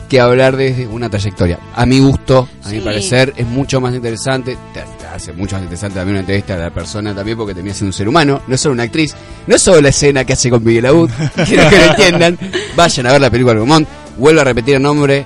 que 0.09 0.19
hablar 0.19 0.55
de 0.57 0.87
una 0.87 1.07
trayectoria. 1.09 1.59
A 1.75 1.85
mi 1.85 1.99
gusto, 1.99 2.49
a 2.63 2.69
mi 2.69 2.79
parecer, 2.79 3.33
es 3.37 3.45
mucho 3.45 3.79
más 3.79 3.93
interesante, 3.93 4.57
te, 4.73 4.79
te 4.79 4.98
hace 5.19 5.33
mucho 5.33 5.55
más 5.55 5.63
interesante 5.63 5.95
también 5.95 6.15
una 6.15 6.19
entrevista 6.21 6.55
a 6.55 6.57
la 6.57 6.69
persona 6.71 7.13
también 7.13 7.37
porque 7.37 7.53
termina 7.53 7.73
siendo 7.73 7.89
un 7.89 7.93
ser 7.93 8.07
humano, 8.07 8.41
no 8.47 8.55
es 8.55 8.61
solo 8.61 8.73
una 8.73 8.83
actriz, 8.83 9.13
no 9.47 9.55
es 9.55 9.61
solo 9.61 9.81
la 9.81 9.89
escena 9.89 10.23
que 10.23 10.33
hace 10.33 10.49
con 10.49 10.63
Miguel 10.63 10.85
Abud, 10.85 11.09
quiero 11.45 11.69
que 11.69 11.77
lo 11.77 11.83
entiendan, 11.83 12.39
vayan 12.75 13.07
a 13.07 13.11
ver 13.11 13.21
la 13.21 13.29
película 13.29 13.59
Gomont, 13.59 13.87
vuelvo 14.17 14.41
a 14.41 14.43
repetir 14.43 14.75
el 14.75 14.81
nombre 14.81 15.25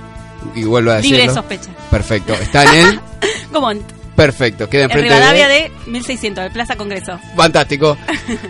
y 0.54 0.64
vuelvo 0.64 0.90
a 0.90 0.96
decirlo. 0.96 1.18
Libre 1.18 1.28
de 1.28 1.34
sospecha. 1.34 1.70
Perfecto, 1.90 2.34
está 2.34 2.64
en 2.64 3.00
en, 3.70 3.82
perfecto, 4.16 4.68
queda 4.68 4.84
en 4.84 4.90
enfrente 4.90 5.14
Rivadavia 5.14 5.48
de... 5.48 5.54
de 5.54 5.70
1600, 5.86 6.44
de 6.44 6.50
Plaza 6.50 6.76
Congreso. 6.76 7.18
Fantástico. 7.36 7.96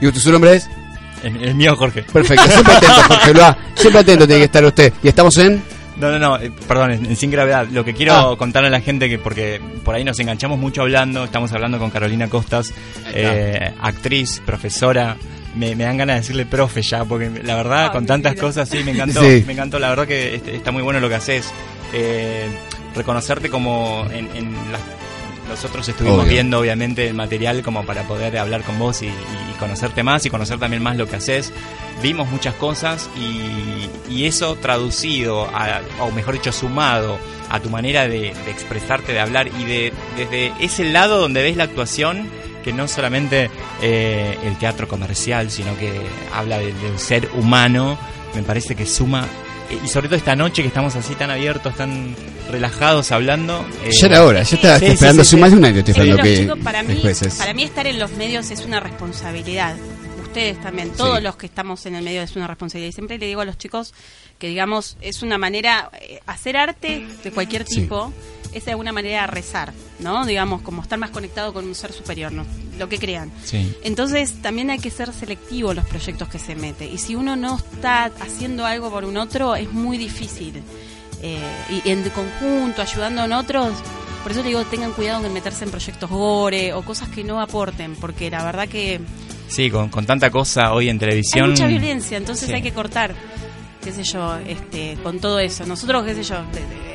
¿Y 0.00 0.06
usted 0.06 0.20
su 0.20 0.32
nombre 0.32 0.56
es? 0.56 0.68
El, 1.22 1.42
el 1.42 1.54
mío, 1.54 1.74
Jorge. 1.76 2.02
Perfecto, 2.02 2.46
siempre 2.48 2.74
atento, 2.76 3.02
Jorge 3.08 3.32
Blois, 3.32 3.56
siempre 3.76 4.00
atento 4.00 4.26
tiene 4.26 4.40
que 4.40 4.46
estar 4.46 4.64
usted. 4.64 4.92
Y 5.02 5.08
estamos 5.08 5.36
en... 5.38 5.73
No, 5.96 6.10
no, 6.10 6.18
no, 6.18 6.36
eh, 6.38 6.50
perdón, 6.66 6.90
en- 6.92 7.16
sin 7.16 7.30
gravedad. 7.30 7.68
Lo 7.70 7.84
que 7.84 7.94
quiero 7.94 8.14
Ah. 8.32 8.36
contarle 8.36 8.68
a 8.68 8.70
la 8.70 8.80
gente, 8.80 9.08
que 9.08 9.18
porque 9.18 9.60
por 9.84 9.94
ahí 9.94 10.02
nos 10.04 10.18
enganchamos 10.18 10.58
mucho 10.58 10.82
hablando, 10.82 11.24
estamos 11.24 11.52
hablando 11.52 11.78
con 11.78 11.90
Carolina 11.90 12.28
Costas, 12.28 12.72
eh, 13.14 13.72
actriz, 13.80 14.42
profesora. 14.44 15.16
Me, 15.54 15.76
me 15.76 15.84
dan 15.84 15.96
ganas 15.96 16.16
de 16.16 16.20
decirle 16.22 16.46
profe 16.46 16.82
ya, 16.82 17.04
porque 17.04 17.30
la 17.44 17.54
verdad, 17.54 17.84
Ay, 17.84 17.90
con 17.90 18.06
tantas 18.06 18.32
mira. 18.32 18.42
cosas, 18.42 18.68
sí, 18.68 18.82
me 18.84 18.90
encantó. 18.90 19.20
Sí. 19.22 19.44
Me 19.46 19.52
encantó, 19.52 19.78
la 19.78 19.88
verdad 19.90 20.06
que 20.08 20.34
este- 20.34 20.56
está 20.56 20.72
muy 20.72 20.82
bueno 20.82 20.98
lo 20.98 21.08
que 21.08 21.14
haces. 21.14 21.52
Eh, 21.92 22.48
reconocerte 22.96 23.48
como 23.50 24.04
en, 24.12 24.28
en 24.34 24.52
las- 24.72 24.80
nosotros 25.48 25.88
estuvimos 25.88 26.20
Obvio. 26.20 26.30
viendo 26.32 26.58
obviamente 26.58 27.06
el 27.06 27.14
material 27.14 27.62
como 27.62 27.84
para 27.84 28.02
poder 28.04 28.36
hablar 28.38 28.62
con 28.62 28.78
vos 28.78 29.02
y, 29.02 29.06
y 29.06 29.54
conocerte 29.58 30.02
más 30.02 30.24
y 30.26 30.30
conocer 30.30 30.58
también 30.58 30.82
más 30.82 30.96
lo 30.96 31.06
que 31.06 31.16
haces. 31.16 31.52
Vimos 32.02 32.28
muchas 32.30 32.54
cosas 32.54 33.08
y, 33.16 34.12
y 34.12 34.24
eso 34.26 34.56
traducido, 34.56 35.44
a- 35.54 35.80
o 36.00 36.10
mejor 36.10 36.34
dicho, 36.34 36.52
sumado 36.52 37.18
a 37.50 37.60
tu 37.60 37.70
manera 37.70 38.08
de, 38.08 38.34
de 38.34 38.50
expresarte, 38.50 39.12
de 39.12 39.20
hablar 39.20 39.48
y 39.48 39.64
de 39.64 39.92
desde 40.16 40.52
ese 40.60 40.84
lado 40.84 41.20
donde 41.20 41.42
ves 41.42 41.56
la 41.56 41.64
actuación, 41.64 42.28
que 42.64 42.72
no 42.72 42.88
solamente 42.88 43.50
eh, 43.82 44.38
el 44.44 44.56
teatro 44.58 44.88
comercial, 44.88 45.50
sino 45.50 45.76
que 45.78 45.92
habla 46.34 46.58
de- 46.58 46.72
del 46.72 46.98
ser 46.98 47.28
humano, 47.34 47.98
me 48.34 48.42
parece 48.42 48.74
que 48.74 48.86
suma. 48.86 49.26
Eh, 49.70 49.78
Y 49.84 49.88
sobre 49.88 50.08
todo 50.08 50.16
esta 50.16 50.36
noche 50.36 50.62
que 50.62 50.68
estamos 50.68 50.94
así 50.96 51.14
tan 51.14 51.30
abiertos, 51.30 51.74
tan 51.76 52.14
relajados 52.50 53.10
hablando. 53.12 53.64
eh, 53.84 53.90
Ya 53.92 54.06
era 54.06 54.24
hora, 54.24 54.42
ya 54.42 54.56
estaba 54.56 54.78
Sí, 54.78 54.84
estoy 54.86 54.88
sí, 54.88 54.94
esperando 54.94 55.24
sí, 55.24 55.28
hace 55.28 55.36
sí. 55.36 55.40
más 55.40 55.50
de 55.52 55.56
un 55.56 55.64
año, 55.64 55.78
estoy 55.78 55.92
esperando 55.92 56.16
los 56.16 56.26
que 56.26 56.36
chicos, 56.38 56.58
para 56.62 56.82
mí, 56.82 57.02
para 57.38 57.54
mí 57.54 57.62
estar 57.64 57.86
en 57.86 57.98
los 57.98 58.10
medios 58.12 58.50
es 58.50 58.64
una 58.64 58.80
responsabilidad. 58.80 59.76
Ustedes 60.22 60.60
también, 60.60 60.90
todos 60.90 61.18
Sí. 61.18 61.22
los 61.22 61.36
que 61.36 61.46
estamos 61.46 61.86
en 61.86 61.94
el 61.94 62.02
medio 62.04 62.20
es 62.22 62.34
una 62.34 62.46
responsabilidad. 62.48 62.88
Y 62.88 62.92
siempre 62.92 63.18
le 63.18 63.26
digo 63.26 63.40
a 63.40 63.44
los 63.44 63.56
chicos 63.56 63.94
que, 64.38 64.48
digamos, 64.48 64.96
es 65.00 65.22
una 65.22 65.38
manera, 65.38 65.90
eh, 66.00 66.18
hacer 66.26 66.56
arte 66.56 67.06
de 67.22 67.30
cualquier 67.30 67.64
Sí. 67.66 67.82
tipo 67.82 68.12
es 68.52 68.64
de 68.64 68.72
alguna 68.72 68.92
manera 68.92 69.26
rezar, 69.28 69.72
¿no? 70.00 70.26
Digamos, 70.26 70.62
como 70.62 70.82
estar 70.82 70.98
más 70.98 71.10
conectado 71.10 71.52
con 71.52 71.66
un 71.66 71.74
ser 71.76 71.92
superior, 71.92 72.32
¿no? 72.32 72.44
Lo 72.78 72.88
que 72.88 72.98
crean. 72.98 73.30
Sí. 73.44 73.72
Entonces 73.84 74.32
también 74.42 74.70
hay 74.70 74.78
que 74.78 74.90
ser 74.90 75.12
selectivo 75.12 75.70
en 75.70 75.76
los 75.76 75.86
proyectos 75.86 76.28
que 76.28 76.38
se 76.38 76.54
mete. 76.56 76.86
Y 76.86 76.98
si 76.98 77.14
uno 77.14 77.36
no 77.36 77.56
está 77.56 78.06
haciendo 78.20 78.66
algo 78.66 78.90
por 78.90 79.04
un 79.04 79.16
otro, 79.16 79.54
es 79.54 79.70
muy 79.72 79.96
difícil. 79.98 80.62
Eh, 81.22 81.38
y 81.84 81.88
en 81.88 82.02
conjunto, 82.10 82.82
ayudando 82.82 83.22
a 83.22 83.38
otros, 83.38 83.72
por 84.22 84.32
eso 84.32 84.42
le 84.42 84.48
digo, 84.48 84.62
tengan 84.64 84.92
cuidado 84.92 85.24
en 85.24 85.32
meterse 85.32 85.64
en 85.64 85.70
proyectos 85.70 86.10
gore 86.10 86.72
o 86.72 86.82
cosas 86.82 87.08
que 87.08 87.22
no 87.24 87.40
aporten, 87.40 87.94
porque 87.96 88.30
la 88.30 88.44
verdad 88.44 88.68
que 88.68 89.00
Sí, 89.48 89.70
con, 89.70 89.88
con 89.90 90.04
tanta 90.06 90.30
cosa 90.30 90.72
hoy 90.72 90.88
en 90.88 90.96
hay 90.96 91.00
televisión. 91.00 91.50
mucha 91.50 91.66
violencia, 91.66 92.16
entonces 92.16 92.48
Sí. 92.48 92.54
hay 92.54 92.62
que 92.62 92.72
cortar, 92.72 93.14
qué 93.82 93.92
sé 93.92 94.02
yo, 94.02 94.36
este, 94.46 94.96
con 95.02 95.20
todo 95.20 95.38
eso. 95.38 95.64
Nosotros, 95.66 96.04
qué 96.04 96.14
sé 96.14 96.22
yo, 96.24 96.36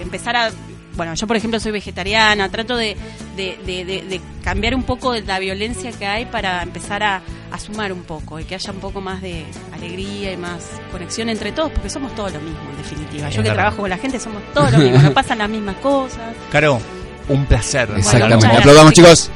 empezar 0.01 0.35
a... 0.35 0.51
Bueno, 0.95 1.13
yo 1.13 1.27
por 1.27 1.37
ejemplo 1.37 1.59
soy 1.59 1.71
vegetariana, 1.71 2.49
trato 2.49 2.75
de, 2.75 2.97
de, 3.37 3.57
de- 3.65 3.85
de- 3.85 4.01
de 4.01 4.21
cambiar 4.43 4.75
un 4.75 4.83
poco 4.83 5.13
de 5.13 5.21
la 5.21 5.39
violencia 5.39 5.91
que 5.93 6.05
hay 6.05 6.25
para 6.25 6.61
empezar 6.61 7.03
a, 7.03 7.21
a 7.51 7.59
sumar 7.59 7.93
un 7.93 8.03
poco 8.03 8.39
y 8.39 8.43
que 8.43 8.55
haya 8.55 8.71
un 8.71 8.79
poco 8.79 8.99
más 8.99 9.21
de 9.21 9.45
alegría 9.73 10.33
y 10.33 10.37
más 10.37 10.65
conexión 10.91 11.29
entre 11.29 11.51
todos, 11.53 11.71
porque 11.71 11.89
somos 11.89 12.13
todos 12.15 12.33
lo 12.33 12.41
mismo 12.41 12.59
en 12.71 12.77
definitiva. 12.77 13.29
Es 13.29 13.35
Yo 13.35 13.41
que 13.43 13.49
verdad. 13.49 13.61
trabajo 13.63 13.77
con 13.81 13.89
la 13.89 13.97
gente 13.97 14.19
somos 14.19 14.41
todos 14.53 14.71
lo 14.73 14.77
mismo, 14.79 14.97
nos 15.01 15.13
pasan 15.13 15.37
las 15.37 15.49
mismas 15.49 15.77
cosas. 15.77 16.33
Caro, 16.51 16.81
un 17.29 17.45
placer. 17.45 17.89
Exactamente. 17.95 18.37
gracias, 18.45 18.59
Aplaudamos, 18.59 18.93
chicos. 18.93 19.31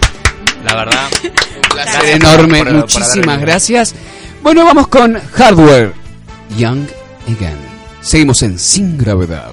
La 0.65 0.75
verdad. 0.75 1.07
Un 1.23 1.61
placer 1.61 1.93
Gracias 2.01 2.15
enorme. 2.15 2.57
por- 2.63 2.73
Muchísimas 2.73 3.39
gracias. 3.39 3.95
Bueno, 4.41 4.65
vamos 4.65 4.87
con 4.89 5.17
Hardware. 5.17 5.93
Young 6.57 6.85
Again. 7.27 7.57
Seguimos 8.01 8.41
en 8.43 8.59
Sin 8.59 8.97
Gravedad. 8.97 9.52